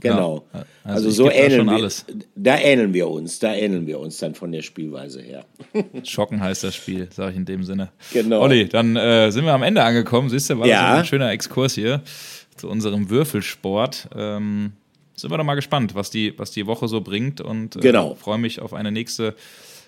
[0.00, 0.44] Genau.
[0.54, 1.72] Ja, Also, also so da ähneln wir.
[1.74, 2.06] alles.
[2.34, 3.38] Da ähneln wir uns.
[3.40, 5.44] Da ähneln wir uns dann von der Spielweise her.
[6.04, 7.88] Schocken heißt das Spiel, sage ich in dem Sinne.
[8.12, 8.40] Genau.
[8.40, 10.30] Olli, dann äh, sind wir am Ende angekommen.
[10.30, 10.90] Siehst du, war Ja.
[10.92, 12.00] das ein schöner Exkurs hier
[12.56, 14.08] zu unserem Würfelsport.
[14.14, 14.72] Ähm,
[15.14, 18.14] sind wir doch mal gespannt, was die, was die Woche so bringt und äh, Genau.
[18.14, 19.34] freue mich auf eine nächste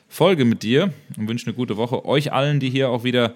[0.08, 2.04] Folge mit dir und wünsche eine gute Woche.
[2.04, 3.34] Euch allen, die hier auch wieder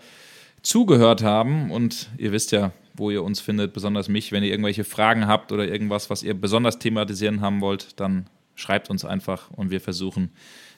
[0.63, 4.33] zugehört haben und ihr wisst ja, wo ihr uns findet, besonders mich.
[4.33, 8.91] Wenn ihr irgendwelche Fragen habt oder irgendwas, was ihr besonders thematisieren haben wollt, dann schreibt
[8.91, 10.31] uns einfach und wir versuchen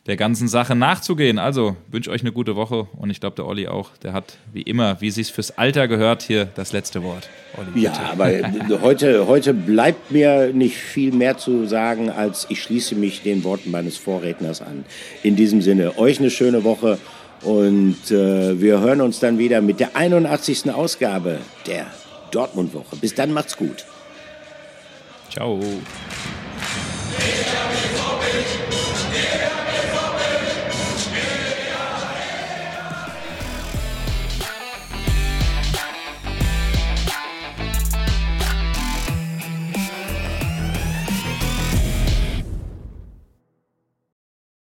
[0.06, 1.38] der ganzen Sache nachzugehen.
[1.38, 4.62] Also wünsche euch eine gute Woche und ich glaube, der Olli auch, der hat wie
[4.62, 7.28] immer, wie es sich fürs Alter gehört, hier das letzte Wort.
[7.56, 8.30] Olli, Ja, aber
[8.82, 13.70] heute, heute bleibt mir nicht viel mehr zu sagen, als ich schließe mich den Worten
[13.70, 14.84] meines Vorredners an.
[15.22, 16.98] In diesem Sinne, euch eine schöne Woche
[17.42, 20.72] und äh, wir hören uns dann wieder mit der 81.
[20.72, 21.86] Ausgabe der
[22.30, 22.96] Dortmund-Woche.
[22.96, 23.84] Bis dann, macht's gut.
[25.30, 25.60] Ciao.